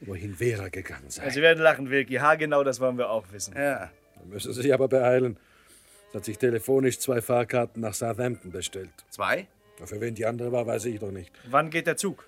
wohin 0.00 0.34
Vera 0.34 0.68
gegangen 0.68 1.10
sei. 1.10 1.28
Sie 1.30 1.42
werden 1.42 1.62
lachen, 1.62 1.90
Wilkie. 1.90 2.20
Ha, 2.20 2.34
genau 2.36 2.64
das 2.64 2.80
wollen 2.80 2.96
wir 2.96 3.10
auch 3.10 3.30
wissen. 3.32 3.54
Ja. 3.54 3.90
Müssen 4.24 4.52
Sie 4.52 4.62
sich 4.62 4.74
aber 4.74 4.88
beeilen. 4.88 5.38
Sie 6.12 6.18
hat 6.18 6.24
sich 6.24 6.38
telefonisch 6.38 6.98
zwei 6.98 7.20
Fahrkarten 7.20 7.82
nach 7.82 7.94
Southampton 7.94 8.50
bestellt. 8.50 8.90
Zwei? 9.10 9.48
Für 9.84 10.00
wen 10.00 10.14
die 10.14 10.24
andere 10.24 10.52
war, 10.52 10.66
weiß 10.66 10.84
ich 10.86 11.00
doch 11.00 11.10
nicht. 11.10 11.32
Wann 11.50 11.70
geht 11.70 11.86
der 11.86 11.96
Zug? 11.96 12.26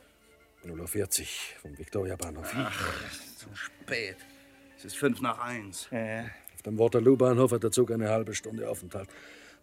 0.40 0.65 1.21
Uhr 1.21 1.27
vom 1.63 1.79
Victoria-Bahnhof. 1.79 2.53
Ach, 2.57 2.91
zu 3.37 3.47
spät. 3.55 4.17
Es 4.77 4.85
ist 4.85 4.97
fünf 4.97 5.21
nach 5.21 5.39
eins. 5.39 5.89
Auf 6.55 6.63
dem 6.63 6.79
Waterloo-Bahnhof 6.79 7.53
hat 7.53 7.63
der 7.63 7.71
Zug 7.71 7.93
eine 7.93 8.09
halbe 8.11 8.35
Stunde 8.35 8.69
Aufenthalt. 8.69 9.09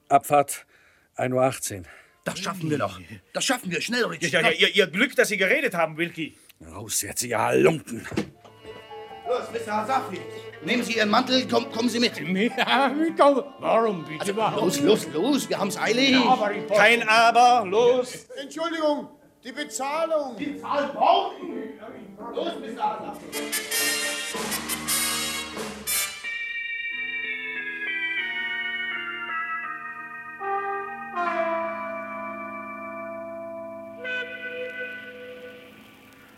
Abfahrt 0.08 0.66
1.18 1.18 1.80
Uhr. 1.80 1.84
Das 2.24 2.40
schaffen 2.40 2.70
wir 2.70 2.78
noch. 2.78 3.00
Das 3.34 3.44
schaffen 3.44 3.70
wir. 3.70 3.82
Schnell, 3.82 4.06
Rich. 4.06 4.32
Ja, 4.32 4.40
ja, 4.40 4.50
ja, 4.50 4.52
ihr, 4.52 4.76
ihr 4.76 4.88
Glück, 4.88 5.16
dass 5.16 5.28
Sie 5.28 5.38
geredet 5.38 5.74
haben, 5.74 5.98
Wilkie. 5.98 6.38
Raus 6.66 7.02
jetzt, 7.02 7.24
ihr 7.24 7.38
Halunken. 7.38 8.08
Los, 9.28 9.50
Mr. 9.52 9.74
Hasafi. 9.74 10.20
Nehmen 10.66 10.84
Sie 10.84 10.94
Ihren 10.94 11.10
Mantel, 11.10 11.46
komm, 11.50 11.72
kommen 11.72 11.90
Sie 11.90 12.00
mit. 12.00 12.14
Ja. 12.58 12.92
Warum 13.60 14.06
bitte? 14.06 14.22
Also, 14.22 14.62
los, 14.62 14.80
los, 14.82 15.08
los. 15.14 15.50
Wir 15.50 15.60
haben's 15.60 15.78
eilig. 15.78 16.16
Kein 16.74 17.08
Aber, 17.08 17.66
los. 17.68 18.28
Entschuldigung, 18.42 19.10
die 19.44 19.52
Bezahlung. 19.52 20.38
Die 20.38 20.60
Zahl 20.62 20.88
brauchen. 20.94 21.74
Los, 22.34 22.54
Mr. 22.56 22.84
Hasafi. 22.84 23.28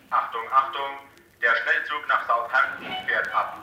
Achtung, 0.09 0.41
Achtung, 0.51 0.91
der 1.41 1.51
Schnellzug 1.55 2.07
nach 2.07 2.25
Southampton 2.27 3.07
fährt 3.07 3.33
ab. 3.35 3.57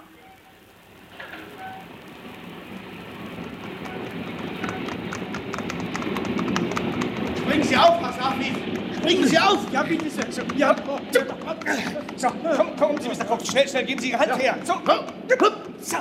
Sie 7.73 7.79
auf, 7.79 8.03
Hasafi. 8.03 8.53
Springen 8.97 9.27
Sie 9.27 9.39
auf. 9.39 9.73
Ja, 9.73 9.83
bitte, 9.83 10.11
Sir. 10.11 10.25
So, 10.31 10.43
ja. 10.57 10.77
So, 12.17 12.29
komm, 12.57 12.77
kommen 12.77 13.01
Sie, 13.01 13.09
Mr. 13.09 13.25
Cox. 13.25 13.49
Schnell, 13.49 13.67
schnell, 13.67 13.85
geben 13.85 14.01
Sie 14.01 14.11
Ihre 14.11 14.19
Hand 14.19 14.39
her. 14.39 14.59
So, 14.63 14.75
komm. 14.85 15.07
So. 15.81 15.97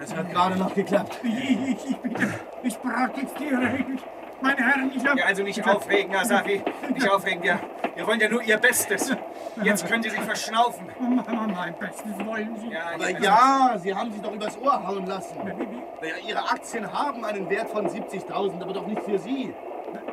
Das 0.00 0.16
hat 0.16 0.30
gerade 0.30 0.56
noch 0.56 0.74
geklappt. 0.74 1.18
Ich, 1.22 1.50
ich, 1.50 1.90
ich 1.90 1.96
bitte, 1.96 2.34
ich 2.62 2.78
protestiere. 2.80 3.84
Meine 4.40 4.56
Herren, 4.58 4.92
ich 4.94 5.06
habe... 5.06 5.18
Ja, 5.18 5.26
also 5.26 5.42
nicht 5.42 5.66
aufregen, 5.66 6.14
Asafi. 6.14 6.62
Nicht 6.92 7.08
aufregen. 7.08 7.42
Wir, 7.42 7.58
wir 7.94 8.06
wollen 8.06 8.20
ja 8.20 8.28
nur 8.28 8.42
Ihr 8.42 8.58
Bestes. 8.58 9.12
Jetzt 9.62 9.86
können 9.86 10.02
Sie 10.02 10.10
sich 10.10 10.20
verschnaufen. 10.20 10.86
Mein 11.54 11.74
Bestes 11.78 12.12
wollen 12.24 12.56
Sie. 12.60 12.70
Ja, 12.70 12.90
Aber 12.94 13.10
ja, 13.10 13.76
Sie 13.78 13.94
haben 13.94 14.12
sich 14.12 14.20
doch 14.20 14.32
übers 14.32 14.58
Ohr 14.58 14.86
hauen 14.86 15.06
lassen. 15.06 15.36
Naja, 16.00 16.14
Ihre 16.26 16.50
Aktien 16.50 16.92
haben 16.92 17.24
einen 17.24 17.48
Wert 17.48 17.70
von 17.70 17.86
70.000, 17.86 18.62
aber 18.62 18.72
doch 18.72 18.86
nicht 18.86 19.02
für 19.02 19.18
Sie. 19.18 19.54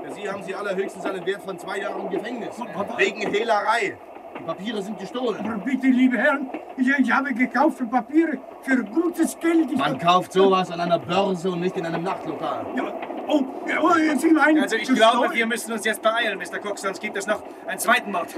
Für 0.03 0.13
Sie 0.13 0.29
haben 0.29 0.43
sie 0.43 0.53
allerhöchstens 0.55 1.05
einen 1.05 1.25
Wert 1.25 1.41
von 1.41 1.57
zwei 1.57 1.79
Jahren 1.79 2.09
Gefängnis. 2.09 2.55
Wegen 2.97 3.21
Hehlerei. 3.31 3.97
Die 4.39 4.43
Papiere 4.43 4.81
sind 4.81 4.97
gestohlen. 4.97 5.43
Aber 5.45 5.57
bitte, 5.57 5.87
liebe 5.87 6.17
Herren, 6.17 6.49
ich, 6.77 6.87
ich 6.87 7.11
habe 7.11 7.33
gekaufte 7.33 7.85
Papiere 7.85 8.37
für 8.61 8.83
gutes 8.83 9.37
Geld. 9.39 9.71
Ich 9.71 9.77
Man 9.77 9.99
kauft 9.99 10.33
sowas 10.33 10.71
an 10.71 10.79
einer 10.79 10.99
Börse 10.99 11.51
und 11.51 11.59
nicht 11.59 11.77
in 11.77 11.85
einem 11.85 12.03
Nachtlokal. 12.03 12.65
Ja, 12.75 12.93
oh, 13.31 13.45
ja, 13.67 13.81
oh, 13.81 13.93
Sie 14.17 14.31
meinen... 14.31 14.61
Also 14.61 14.75
ich 14.75 14.93
glaube, 14.93 15.33
wir 15.33 15.45
müssen 15.45 15.71
uns 15.71 15.85
jetzt 15.85 16.01
beeilen, 16.01 16.37
Mr. 16.37 16.59
Cox, 16.59 16.81
sonst 16.81 16.99
gibt 16.99 17.17
es 17.17 17.27
noch 17.27 17.41
einen 17.67 17.79
zweiten 17.79 18.11
Mord. 18.11 18.29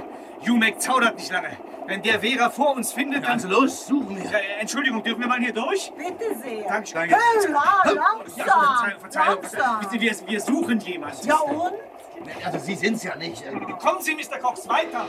Jumek 0.41 0.81
zaudert 0.81 1.15
nicht 1.15 1.31
lange. 1.31 1.57
Wenn 1.85 2.01
der 2.01 2.21
Vera 2.21 2.49
vor 2.49 2.75
uns 2.75 2.93
findet, 2.93 3.23
dann... 3.23 3.33
Also 3.33 3.47
los, 3.49 3.87
suchen 3.87 4.17
wir. 4.17 4.23
Ja, 4.23 4.39
Entschuldigung, 4.59 5.03
dürfen 5.03 5.21
wir 5.21 5.27
mal 5.27 5.39
hier 5.39 5.53
durch? 5.53 5.91
Bitte 5.97 6.35
sehr. 6.41 6.67
Dankeschön. 6.67 7.01
Höller, 7.01 7.95
langsam. 7.95 8.35
Verzeihung, 8.35 8.99
Verzeihung. 8.99 9.41
Langsam. 9.41 9.79
Wissen 9.79 9.91
Sie, 9.91 10.01
wir, 10.01 10.27
wir 10.27 10.41
suchen 10.41 10.79
jemanden. 10.79 11.27
Ja 11.27 11.37
und? 11.37 11.73
Also 12.45 12.59
Sie 12.59 12.75
sind's 12.75 13.03
ja 13.03 13.15
nicht. 13.15 13.43
Kommen 13.79 14.01
Sie, 14.01 14.15
Mr. 14.15 14.39
Cox, 14.39 14.67
weiter. 14.67 15.07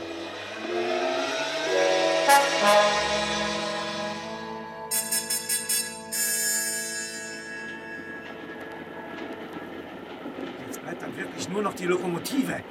Nur 11.55 11.63
noch 11.63 11.73
die 11.73 11.85
Lokomotive. 11.85 12.61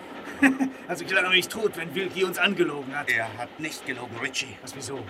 Also 0.88 1.04
ich 1.04 1.10
lache 1.10 1.30
mich 1.30 1.48
tot, 1.48 1.72
wenn 1.76 1.94
Wilkie 1.94 2.24
uns 2.24 2.36
angelogen 2.36 2.94
hat. 2.94 3.08
Er 3.08 3.28
hat 3.38 3.58
nicht 3.58 3.86
gelogen, 3.86 4.14
Richie. 4.18 4.58
Was, 4.60 4.76
wieso? 4.76 5.02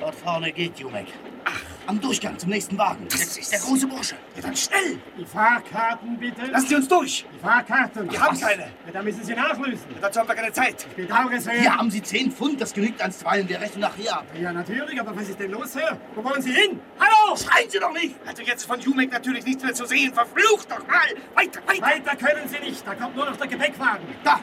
Dort 0.00 0.14
vorne 0.14 0.50
geht 0.50 0.78
Jumek. 0.78 1.08
Ach, 1.44 1.60
am 1.86 2.00
Durchgang 2.00 2.38
zum 2.38 2.48
nächsten 2.48 2.78
Wagen. 2.78 3.06
Das 3.10 3.36
ist 3.36 3.52
der 3.52 3.58
große 3.58 3.86
Bursche. 3.86 4.14
Ja, 4.34 4.42
dann 4.42 4.56
schnell! 4.56 4.98
Die 5.18 5.26
Fahrkarten, 5.26 6.16
bitte. 6.18 6.46
Lassen 6.46 6.68
Sie 6.68 6.74
uns 6.74 6.88
durch! 6.88 7.26
Die 7.34 7.38
Fahrkarten. 7.38 8.10
Wir 8.10 8.18
haben 8.18 8.40
keine. 8.40 8.62
Ja, 8.62 8.92
dann 8.94 9.04
müssen 9.04 9.22
Sie 9.22 9.34
nachlösen. 9.34 9.84
Dazu 10.00 10.20
haben 10.20 10.28
wir 10.28 10.34
keine 10.34 10.52
Zeit. 10.52 10.86
Ich 10.88 10.96
bedauere 10.96 11.38
sehr. 11.38 11.52
Hier 11.52 11.76
haben 11.76 11.90
Sie 11.90 12.02
10 12.02 12.32
Pfund, 12.32 12.60
das 12.62 12.72
genügt 12.72 13.02
einstweilen. 13.02 13.46
Wir 13.46 13.60
rechnen 13.60 13.82
nachher 13.82 14.18
ab. 14.18 14.26
Ja, 14.40 14.52
natürlich, 14.54 14.98
aber 14.98 15.14
was 15.14 15.28
ist 15.28 15.38
denn 15.38 15.50
los, 15.50 15.76
Herr? 15.76 15.98
Wo 16.14 16.24
wollen 16.24 16.40
Sie 16.40 16.52
hin? 16.52 16.80
Hallo! 16.98 17.36
Schreien 17.36 17.68
Sie 17.68 17.78
doch 17.78 17.92
nicht! 17.92 18.14
Also 18.26 18.42
jetzt 18.42 18.64
von 18.64 18.80
Jumek 18.80 19.12
natürlich 19.12 19.44
nichts 19.44 19.62
mehr 19.62 19.74
zu 19.74 19.84
sehen. 19.84 20.14
Verflucht 20.14 20.70
doch 20.70 20.86
mal! 20.86 21.08
Weiter, 21.34 21.60
weiter! 21.66 21.82
Weiter 21.82 22.16
können 22.16 22.48
Sie 22.48 22.58
nicht. 22.60 22.86
Da 22.86 22.94
kommt 22.94 23.16
nur 23.16 23.26
noch 23.26 23.36
der 23.36 23.48
Gepäckwagen. 23.48 24.06
Da! 24.24 24.40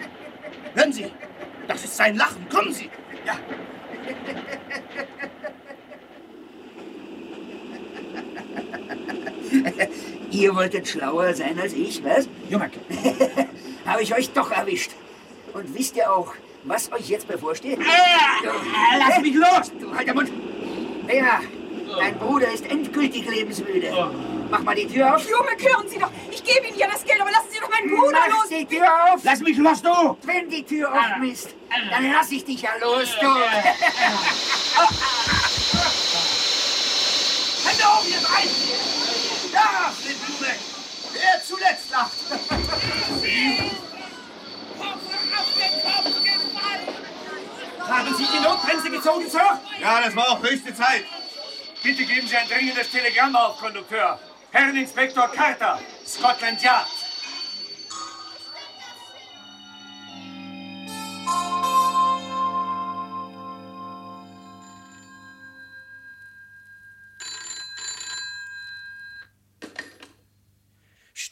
Hören 0.76 0.94
Sie! 0.94 1.12
Das 1.68 1.84
ist 1.84 1.98
sein 1.98 2.16
Lachen. 2.16 2.48
Kommen 2.48 2.72
Sie. 2.72 2.92
Ja. 3.26 3.34
Ihr 10.32 10.56
wolltet 10.56 10.88
schlauer 10.88 11.34
sein 11.34 11.60
als 11.60 11.74
ich, 11.74 12.04
was? 12.04 12.28
Jumek. 12.50 12.72
Habe 13.86 14.02
ich 14.04 14.14
euch 14.14 14.30
doch 14.32 14.52
erwischt. 14.52 14.92
Und 15.54 15.74
wisst 15.78 15.96
ihr 15.96 16.12
auch, 16.12 16.34
was 16.64 16.92
euch 16.92 17.08
jetzt 17.10 17.28
bevorsteht? 17.28 17.80
Äh, 17.80 17.84
lass 18.98 19.22
mich 19.22 19.34
los! 19.36 19.72
Du, 19.80 19.96
halt 19.96 20.08
den 20.08 20.16
Mund! 20.16 20.30
Vera, 21.08 21.40
dein 21.98 22.18
Bruder 22.20 22.52
ist 22.52 22.70
endgültig 22.70 23.30
lebensmüde. 23.30 23.90
Mach 24.52 24.62
mal 24.64 24.76
die 24.76 24.88
Tür 24.88 25.16
auf. 25.16 25.22
Junge, 25.24 25.52
hören 25.60 25.88
Sie 25.88 25.98
doch. 25.98 26.12
Ich 26.32 26.44
gebe 26.44 26.68
Ihnen 26.68 26.78
ja 26.78 26.88
das 26.92 27.04
Geld, 27.06 27.20
aber 27.22 27.32
lassen 27.32 27.48
Sie 27.50 27.60
doch 27.60 27.70
meinen 27.70 27.90
Bruder 27.90 28.18
Mach 28.20 28.28
los. 28.28 28.50
die 28.50 28.66
Tür 28.66 28.88
auf! 29.14 29.22
Lass 29.24 29.40
mich 29.40 29.58
los, 29.58 29.82
du! 29.82 30.18
Wenn 30.24 30.50
die 30.50 30.64
Tür 30.64 30.90
offen 30.92 31.24
ist, 31.32 31.50
dann 31.90 32.12
lass 32.12 32.32
ich 32.32 32.44
dich 32.44 32.62
ja 32.62 32.72
los, 32.82 33.16
du! 33.22 33.28
Hände 37.68 37.88
auf, 37.88 38.06
ihr 38.10 38.20
drei! 38.20 38.44
Da, 40.08 40.14
Fliplumek! 40.14 40.60
Wer 41.14 41.44
zuletzt 41.44 41.90
lacht! 41.92 42.12
Haben 47.80 48.16
Sie 48.16 48.26
die 48.26 48.40
Notbremse 48.40 48.90
gezogen, 48.90 49.30
Sir? 49.30 49.60
Ja, 49.82 50.02
das 50.02 50.16
war 50.16 50.30
auch 50.30 50.42
höchste 50.42 50.74
Zeit. 50.74 51.06
Bitte 51.84 52.06
geben 52.06 52.28
Sie 52.28 52.36
ein 52.36 52.48
dringendes 52.48 52.90
Telegramm 52.90 53.36
auf, 53.36 53.60
Kondukteur. 53.60 54.20
Herrn 54.52 54.76
Inspektor 54.76 55.30
Carter, 55.30 55.80
Scotland 56.06 56.62
Yard. 56.62 56.88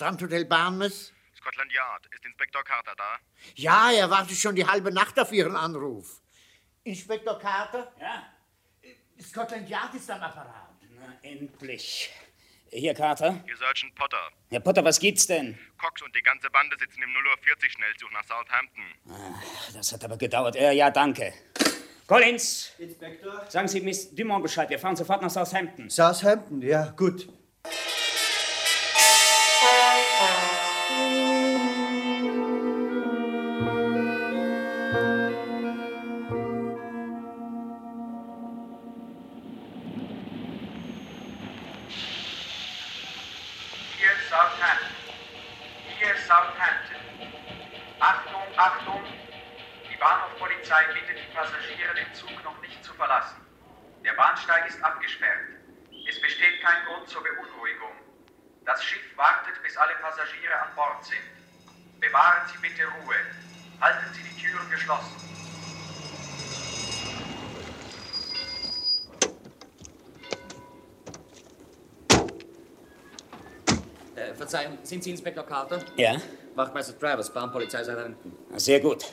Strandhotel 0.05 0.45
Barnes? 0.45 1.11
Scotland 1.35 1.71
Yard. 1.73 2.05
Ist 2.13 2.23
Inspektor 2.23 2.63
Carter 2.63 2.93
da? 2.95 3.17
Ja, 3.55 3.91
er 3.91 4.07
wartet 4.07 4.37
schon 4.37 4.55
die 4.55 4.63
halbe 4.63 4.91
Nacht 4.91 5.19
auf 5.19 5.31
Ihren 5.31 5.55
Anruf. 5.55 6.21
Inspektor 6.83 7.39
Carter? 7.39 7.91
Ja? 7.99 8.23
Scotland 9.19 9.67
Yard 9.67 9.95
ist 9.95 10.07
am 10.11 10.21
Apparat. 10.21 10.75
Na, 10.91 11.17
endlich. 11.23 12.11
Hier, 12.69 12.93
Carter. 12.93 13.41
Hier 13.45 13.57
Sergeant 13.57 13.95
Potter. 13.95 14.29
Herr 14.51 14.59
Potter, 14.59 14.83
was 14.85 14.99
gibt's 14.99 15.25
denn? 15.25 15.57
Cox 15.81 16.03
und 16.03 16.15
die 16.15 16.21
ganze 16.21 16.51
Bande 16.51 16.77
sitzen 16.79 17.01
im 17.01 17.09
040 17.41 17.73
Schnellzug 17.73 18.11
nach 18.11 18.23
Southampton. 18.25 18.83
Das 19.73 19.91
hat 19.91 20.03
aber 20.03 20.17
gedauert. 20.17 20.55
Äh, 20.55 20.73
ja, 20.73 20.91
danke. 20.91 21.33
Collins, 22.05 22.73
Inspektor? 22.77 23.43
sagen 23.49 23.67
Sie 23.67 23.81
Miss 23.81 24.13
Dumont 24.13 24.43
Bescheid. 24.43 24.69
Wir 24.69 24.77
fahren 24.77 24.95
sofort 24.95 25.23
nach 25.23 25.31
Southampton. 25.31 25.89
Southampton, 25.89 26.61
ja, 26.61 26.91
gut. 26.91 27.27
An 60.75 60.81
Bord 60.91 61.05
sind. 61.05 61.17
Bewahren 61.99 62.47
Sie 62.51 62.57
bitte 62.61 62.83
Ruhe. 62.83 63.15
Halten 63.81 64.05
Sie 64.13 64.21
die 64.23 64.41
Türen 64.41 64.69
geschlossen. 64.69 65.11
Äh, 74.15 74.33
Verzeihung, 74.33 74.77
sind 74.83 75.03
Sie 75.03 75.11
Inspektor 75.11 75.45
Carter? 75.45 75.79
Ja? 75.97 76.15
Wachtmeister 76.55 76.97
Travers, 76.97 77.33
Bahnpolizei 77.33 77.83
Southampton. 77.83 78.31
Na, 78.49 78.59
Sehr 78.59 78.79
gut. 78.79 79.05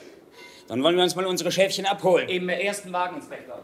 Dann 0.68 0.82
wollen 0.82 0.96
wir 0.96 1.02
uns 1.02 1.16
mal 1.16 1.26
unsere 1.26 1.50
Schäfchen 1.50 1.86
abholen. 1.86 2.28
Im 2.28 2.48
ersten 2.48 2.92
Wagen, 2.92 3.16
Inspektor. 3.16 3.62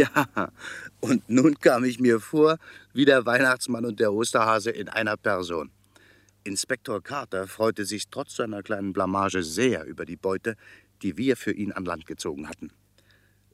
Ja, 0.14 0.50
und 1.00 1.28
nun 1.28 1.58
kam 1.58 1.84
ich 1.84 2.00
mir 2.00 2.20
vor 2.20 2.58
wie 2.94 3.04
der 3.04 3.26
Weihnachtsmann 3.26 3.84
und 3.84 4.00
der 4.00 4.12
Osterhase 4.12 4.70
in 4.70 4.88
einer 4.88 5.16
Person. 5.16 5.70
Inspektor 6.42 7.02
Carter 7.02 7.46
freute 7.46 7.84
sich 7.84 8.08
trotz 8.10 8.36
seiner 8.36 8.62
kleinen 8.62 8.94
Blamage 8.94 9.42
sehr 9.42 9.84
über 9.84 10.06
die 10.06 10.16
Beute, 10.16 10.56
die 11.02 11.18
wir 11.18 11.36
für 11.36 11.52
ihn 11.52 11.72
an 11.72 11.84
Land 11.84 12.06
gezogen 12.06 12.48
hatten. 12.48 12.70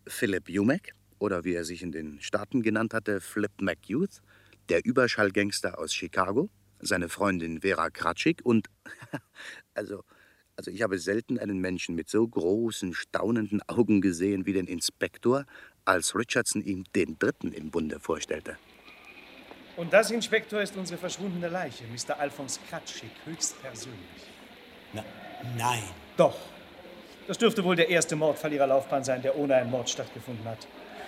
Philip 0.07 0.49
Jumek, 0.49 0.93
oder 1.19 1.45
wie 1.45 1.55
er 1.55 1.65
sich 1.65 1.83
in 1.83 1.91
den 1.91 2.21
Staaten 2.21 2.63
genannt 2.63 2.95
hatte, 2.95 3.21
Flip 3.21 3.51
McYouth, 3.61 4.21
der 4.69 4.85
Überschallgangster 4.85 5.79
aus 5.79 5.93
Chicago, 5.93 6.49
seine 6.79 7.09
Freundin 7.09 7.63
Vera 7.63 7.91
Kratschik 7.91 8.41
und, 8.45 8.69
also, 9.75 10.05
also 10.55 10.71
ich 10.71 10.83
habe 10.83 10.99
selten 10.99 11.39
einen 11.39 11.59
Menschen 11.59 11.97
mit 11.97 12.09
so 12.09 12.27
großen, 12.27 12.95
staunenden 12.95 13.63
Augen 13.69 14.01
gesehen 14.01 14.47
wie 14.47 14.53
den 14.53 14.67
Inspektor, 14.67 15.45
als 15.87 16.15
Richardson 16.15 16.63
ihm 16.65 16.85
den 16.95 17.19
Dritten 17.19 17.53
im 17.53 17.71
Bunde 17.71 18.01
vorstellte. 18.01 18.57
Und 19.77 19.93
das, 19.93 20.11
Inspektor, 20.11 20.61
ist 20.63 20.77
unsere 20.77 20.99
verschwundene 20.99 21.49
Leiche, 21.49 21.85
Mr. 21.85 22.19
Alphonse 22.19 22.61
Kratschik, 22.69 23.11
höchstpersönlich. 23.25 24.23
Na, 24.93 25.05
nein. 25.57 25.83
Doch. 26.17 26.37
Das 27.29 27.39
dürfte 27.39 27.63
wohl 27.65 27.77
der 27.77 27.89
erste 27.89 28.17
Mordfall 28.17 28.53
Ihrer 28.53 28.67
Laufbahn 28.67 29.05
sein, 29.05 29.21
der 29.21 29.37
ohne 29.37 29.57
einen 29.57 29.71
Mord 29.71 29.91
stattgefunden 29.91 30.47
hat. 30.47 30.67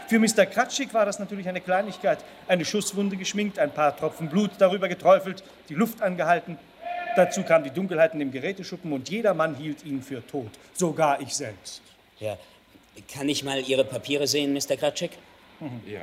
Für 0.09 0.19
Mr. 0.19 0.47
Kratschik 0.47 0.93
war 0.93 1.07
das 1.07 1.19
natürlich 1.19 1.49
eine 1.49 1.61
Kleinigkeit. 1.61 2.25
Eine 2.47 2.64
Schusswunde 2.64 3.17
geschminkt, 3.17 3.59
ein 3.59 3.73
paar 3.73 3.97
Tropfen 3.97 4.29
Blut 4.29 4.51
darüber 4.59 4.88
geträufelt, 4.88 5.45
die 5.69 5.75
Luft 5.75 6.03
angehalten. 6.03 6.59
Dazu 7.17 7.43
kam 7.43 7.64
die 7.64 7.71
Dunkelheit 7.71 8.12
in 8.12 8.19
dem 8.19 8.33
Geräteschuppen 8.33 8.93
und 8.93 9.09
jeder 9.09 9.35
Mann 9.35 9.55
hielt 9.55 9.85
ihn 9.85 10.03
für 10.03 10.27
tot. 10.27 10.51
Sogar 10.75 11.21
ich 11.21 11.35
selbst. 11.35 11.83
Ja. 12.19 12.37
Kann 13.13 13.29
ich 13.29 13.45
mal 13.45 13.61
Ihre 13.61 13.85
Papiere 13.85 14.27
sehen, 14.27 14.53
Mr. 14.53 14.77
Kratschik? 14.77 15.13
Ja, 15.87 16.03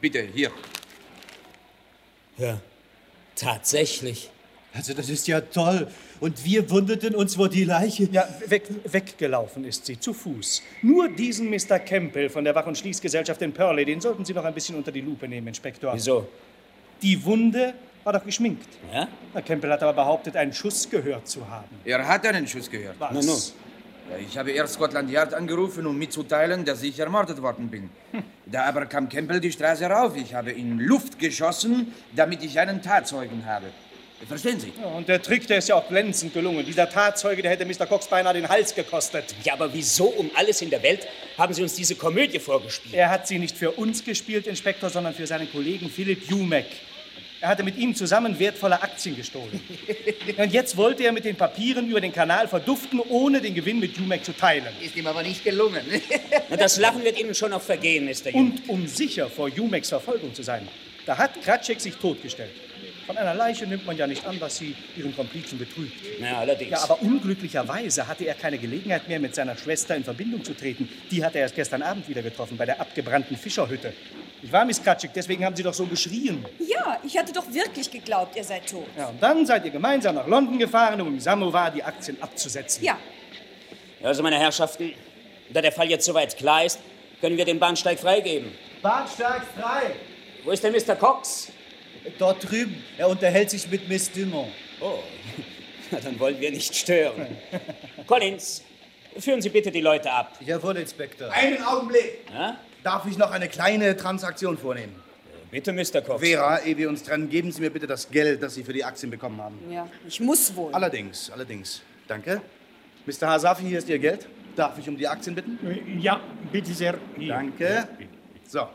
bitte, 0.00 0.20
hier. 0.34 0.50
Ja. 2.36 2.60
Tatsächlich. 3.34 4.30
Also 4.74 4.94
das 4.94 5.08
ist 5.08 5.26
ja 5.26 5.40
toll. 5.40 5.88
Und 6.20 6.44
wir 6.44 6.68
wunderten 6.70 7.14
uns, 7.14 7.38
wo 7.38 7.46
die 7.46 7.64
Leiche... 7.64 8.04
Ja, 8.12 8.28
weg, 8.46 8.68
weggelaufen 8.84 9.64
ist 9.64 9.86
sie, 9.86 9.98
zu 9.98 10.12
Fuß. 10.12 10.62
Nur 10.82 11.08
diesen 11.08 11.48
Mr. 11.50 11.78
Campbell 11.78 12.28
von 12.28 12.44
der 12.44 12.54
Wach- 12.54 12.66
und 12.66 12.76
Schließgesellschaft 12.76 13.40
in 13.42 13.52
Purley, 13.52 13.84
den 13.84 14.00
sollten 14.00 14.24
Sie 14.24 14.34
noch 14.34 14.44
ein 14.44 14.54
bisschen 14.54 14.76
unter 14.76 14.92
die 14.92 15.00
Lupe 15.00 15.26
nehmen, 15.26 15.48
Inspektor. 15.48 15.94
Wieso? 15.94 16.28
Die 17.02 17.24
Wunde 17.24 17.74
war 18.04 18.12
doch 18.12 18.24
geschminkt. 18.24 18.68
Ja? 18.92 19.08
Herr 19.32 19.42
Campbell 19.42 19.70
hat 19.72 19.82
aber 19.82 19.94
behauptet, 19.94 20.36
einen 20.36 20.52
Schuss 20.52 20.88
gehört 20.88 21.26
zu 21.26 21.48
haben. 21.48 21.68
Er 21.84 22.06
hat 22.06 22.26
einen 22.26 22.46
Schuss 22.46 22.70
gehört. 22.70 22.96
Was? 22.98 23.12
Na, 23.12 23.20
nun. 23.22 23.40
Ich 24.26 24.36
habe 24.36 24.50
erst 24.50 24.74
Scotland 24.74 25.10
Yard 25.10 25.34
angerufen, 25.34 25.86
um 25.86 25.96
mitzuteilen, 25.96 26.64
dass 26.64 26.82
ich 26.82 26.98
ermordet 26.98 27.40
worden 27.40 27.68
bin. 27.68 27.90
Da 28.46 28.64
aber 28.64 28.86
kam 28.86 29.08
Campbell 29.08 29.40
die 29.40 29.52
Straße 29.52 29.86
rauf. 29.86 30.16
Ich 30.16 30.34
habe 30.34 30.50
in 30.50 30.78
Luft 30.78 31.18
geschossen, 31.18 31.94
damit 32.14 32.42
ich 32.42 32.58
einen 32.58 32.82
Tatzeugen 32.82 33.46
habe. 33.46 33.66
Verstehen 34.28 34.60
Sie? 34.60 34.72
Ja, 34.78 34.88
und 34.88 35.08
der 35.08 35.22
Trick, 35.22 35.46
der 35.46 35.58
ist 35.58 35.68
ja 35.68 35.76
auch 35.76 35.88
glänzend 35.88 36.34
gelungen. 36.34 36.64
Dieser 36.66 36.90
Tatzeuge, 36.90 37.40
der 37.40 37.52
hätte 37.52 37.64
Mr. 37.64 37.86
Cox 37.86 38.06
beinahe 38.06 38.34
den 38.34 38.48
Hals 38.48 38.74
gekostet. 38.74 39.34
Ja, 39.44 39.54
aber 39.54 39.72
wieso 39.72 40.08
um 40.08 40.30
alles 40.34 40.60
in 40.60 40.68
der 40.68 40.82
Welt 40.82 41.06
haben 41.38 41.54
Sie 41.54 41.62
uns 41.62 41.74
diese 41.74 41.94
Komödie 41.94 42.38
vorgespielt? 42.38 42.94
Er 42.94 43.08
hat 43.08 43.26
sie 43.26 43.38
nicht 43.38 43.56
für 43.56 43.70
uns 43.70 44.04
gespielt, 44.04 44.46
Inspektor, 44.46 44.90
sondern 44.90 45.14
für 45.14 45.26
seinen 45.26 45.50
Kollegen 45.50 45.88
Philipp 45.88 46.28
Jumek. 46.28 46.66
Er 47.42 47.48
hatte 47.48 47.62
mit 47.62 47.78
ihm 47.78 47.94
zusammen 47.94 48.38
wertvolle 48.38 48.82
Aktien 48.82 49.16
gestohlen. 49.16 49.60
Und 50.36 50.52
jetzt 50.52 50.76
wollte 50.76 51.04
er 51.04 51.12
mit 51.12 51.24
den 51.24 51.36
Papieren 51.36 51.88
über 51.88 52.00
den 52.00 52.12
Kanal 52.12 52.48
verduften, 52.48 53.00
ohne 53.00 53.40
den 53.40 53.54
Gewinn 53.54 53.80
mit 53.80 53.96
Jumek 53.96 54.24
zu 54.24 54.32
teilen. 54.32 54.68
Ist 54.82 54.94
ihm 54.94 55.06
aber 55.06 55.22
nicht 55.22 55.42
gelungen. 55.42 55.82
Na, 56.50 56.56
das 56.56 56.76
Lachen 56.76 57.02
wird 57.02 57.18
Ihnen 57.18 57.34
schon 57.34 57.50
noch 57.50 57.62
vergehen, 57.62 58.04
Mr. 58.04 58.30
Jumek. 58.30 58.34
Und 58.34 58.68
um 58.68 58.86
sicher 58.86 59.30
vor 59.30 59.48
Jumeks 59.48 59.88
Verfolgung 59.88 60.34
zu 60.34 60.42
sein, 60.42 60.68
da 61.06 61.16
hat 61.16 61.40
Kratschek 61.42 61.80
sich 61.80 61.94
totgestellt. 61.96 62.50
Von 63.06 63.16
einer 63.16 63.34
Leiche 63.34 63.66
nimmt 63.66 63.86
man 63.86 63.96
ja 63.96 64.06
nicht 64.06 64.24
an, 64.26 64.38
dass 64.38 64.58
sie 64.58 64.76
ihren 64.96 65.16
Komplizen 65.16 65.58
betrügt. 65.58 65.94
Na, 66.20 66.38
allerdings. 66.38 66.70
Ja, 66.70 66.82
aber 66.82 67.02
unglücklicherweise 67.02 68.06
hatte 68.06 68.24
er 68.24 68.34
keine 68.34 68.58
Gelegenheit 68.58 69.08
mehr, 69.08 69.18
mit 69.18 69.34
seiner 69.34 69.56
Schwester 69.56 69.96
in 69.96 70.04
Verbindung 70.04 70.44
zu 70.44 70.54
treten. 70.54 70.88
Die 71.10 71.24
hat 71.24 71.34
er 71.34 71.40
erst 71.40 71.56
gestern 71.56 71.82
Abend 71.82 72.08
wieder 72.08 72.22
getroffen, 72.22 72.56
bei 72.56 72.66
der 72.66 72.80
abgebrannten 72.80 73.36
Fischerhütte. 73.36 73.92
Ich 74.42 74.50
war 74.50 74.64
Miss 74.64 74.82
Kratschik, 74.82 75.12
deswegen 75.14 75.44
haben 75.44 75.54
Sie 75.54 75.62
doch 75.62 75.74
so 75.74 75.84
geschrien. 75.84 76.44
Ja, 76.58 76.98
ich 77.04 77.16
hatte 77.18 77.32
doch 77.32 77.46
wirklich 77.52 77.90
geglaubt, 77.90 78.36
ihr 78.36 78.44
seid 78.44 78.68
tot. 78.70 78.86
Ja, 78.96 79.08
und 79.08 79.22
dann 79.22 79.44
seid 79.44 79.64
ihr 79.66 79.70
gemeinsam 79.70 80.14
nach 80.14 80.26
London 80.26 80.58
gefahren, 80.58 81.00
um 81.00 81.08
im 81.08 81.20
Samovar 81.20 81.70
die 81.70 81.82
Aktien 81.82 82.20
abzusetzen. 82.22 82.82
Ja. 82.82 82.98
Also, 84.02 84.22
meine 84.22 84.38
Herrschaften, 84.38 84.94
da 85.50 85.60
der 85.60 85.72
Fall 85.72 85.90
jetzt 85.90 86.06
soweit 86.06 86.36
klar 86.38 86.64
ist, 86.64 86.78
können 87.20 87.36
wir 87.36 87.44
den 87.44 87.58
Bahnsteig 87.58 87.98
freigeben. 87.98 88.50
Bahnsteig 88.80 89.42
frei. 89.58 89.90
Wo 90.42 90.52
ist 90.52 90.64
denn 90.64 90.72
Mr. 90.72 90.96
Cox? 90.96 91.52
Dort 92.18 92.50
drüben. 92.50 92.82
Er 92.96 93.10
unterhält 93.10 93.50
sich 93.50 93.70
mit 93.70 93.88
Miss 93.88 94.10
Dumont. 94.10 94.48
Oh, 94.80 95.00
dann 95.90 96.18
wollen 96.18 96.40
wir 96.40 96.50
nicht 96.50 96.74
stören. 96.74 97.36
Collins, 98.06 98.64
führen 99.18 99.42
Sie 99.42 99.50
bitte 99.50 99.70
die 99.70 99.82
Leute 99.82 100.10
ab. 100.10 100.38
Jawohl, 100.40 100.78
Inspektor. 100.78 101.30
Einen 101.30 101.62
Augenblick. 101.62 102.24
Ja? 102.32 102.58
Darf 102.82 103.06
ich 103.06 103.18
noch 103.18 103.30
eine 103.30 103.48
kleine 103.48 103.96
Transaktion 103.96 104.56
vornehmen? 104.56 104.94
Bitte, 105.50 105.72
Mr. 105.72 106.00
Cox. 106.00 106.20
Vera, 106.22 106.60
ehe 106.60 106.76
wir 106.76 106.88
uns 106.88 107.02
trennen, 107.02 107.28
geben 107.28 107.50
Sie 107.50 107.60
mir 107.60 107.70
bitte 107.70 107.86
das 107.86 108.08
Geld, 108.10 108.42
das 108.42 108.54
Sie 108.54 108.62
für 108.64 108.72
die 108.72 108.84
Aktien 108.84 109.10
bekommen 109.10 109.40
haben. 109.40 109.58
Ja, 109.70 109.86
ich 110.06 110.20
muss 110.20 110.54
wohl. 110.54 110.72
Allerdings, 110.72 111.30
allerdings. 111.30 111.82
Danke. 112.06 112.40
Mr. 113.06 113.28
Hasafi, 113.28 113.64
hier 113.64 113.78
ist 113.78 113.88
Ihr 113.88 113.98
Geld. 113.98 114.28
Darf 114.54 114.78
ich 114.78 114.88
um 114.88 114.96
die 114.96 115.08
Aktien 115.08 115.34
bitten? 115.34 115.58
Ja, 116.00 116.20
bitte 116.52 116.72
sehr. 116.72 116.96
Danke. 117.18 117.88
So, 118.46 118.68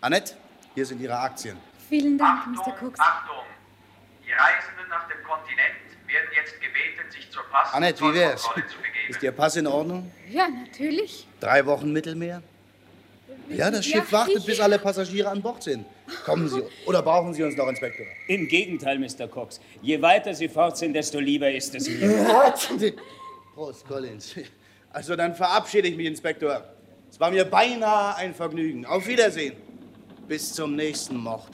Annette, 0.00 0.34
hier 0.74 0.84
sind 0.84 1.00
Ihre 1.00 1.18
Aktien. 1.18 1.56
Vielen 1.88 2.18
Dank, 2.18 2.46
Mr. 2.48 2.72
Cox. 2.72 2.98
Achtung! 3.00 3.36
Die 4.26 4.32
Reisenden 4.32 4.88
nach 4.90 5.08
dem 5.08 5.22
Kontinent 5.26 5.74
werden 6.06 6.28
jetzt 6.36 6.54
gebeten, 6.60 7.10
sich 7.10 7.30
zur 7.30 7.42
Pass- 7.50 7.72
Annette, 7.72 8.02
wie 8.04 8.14
wär's? 8.14 8.46
Ist 9.08 9.22
Ihr 9.22 9.32
Pass 9.32 9.56
in 9.56 9.66
Ordnung? 9.66 10.10
Ja, 10.28 10.46
natürlich. 10.48 11.26
Drei 11.40 11.64
Wochen 11.64 11.90
Mittelmeer? 11.92 12.42
Ja, 13.50 13.70
das 13.70 13.84
Schiff 13.84 14.10
Ja, 14.10 14.12
wartet, 14.12 14.38
ich- 14.38 14.46
bis 14.46 14.60
alle 14.60 14.78
Passagiere 14.78 15.28
an 15.28 15.40
Bord 15.42 15.62
sind. 15.62 15.84
Kommen 16.24 16.48
Sie. 16.48 16.62
Oder 16.86 17.02
brauchen 17.02 17.32
Sie 17.34 17.42
uns 17.42 17.56
noch, 17.56 17.68
Inspektor? 17.68 18.06
Im 18.28 18.46
Gegenteil, 18.48 18.98
Mr. 18.98 19.26
Cox. 19.28 19.60
Je 19.82 20.00
weiter 20.00 20.34
Sie 20.34 20.48
fort 20.48 20.76
sind, 20.76 20.92
desto 20.94 21.18
lieber 21.18 21.50
ist 21.50 21.74
es 21.74 21.88
mir. 21.88 22.08
Prost, 23.54 23.86
Collins. 23.86 24.34
Also 24.90 25.16
dann 25.16 25.34
verabschiede 25.34 25.88
ich 25.88 25.96
mich, 25.96 26.06
Inspektor. 26.06 26.62
Es 27.10 27.18
war 27.18 27.30
mir 27.30 27.44
beinahe 27.44 28.16
ein 28.16 28.34
Vergnügen. 28.34 28.84
Auf 28.86 29.06
Wiedersehen. 29.06 29.54
Bis 30.26 30.52
zum 30.52 30.76
nächsten 30.76 31.16
Mord. 31.16 31.48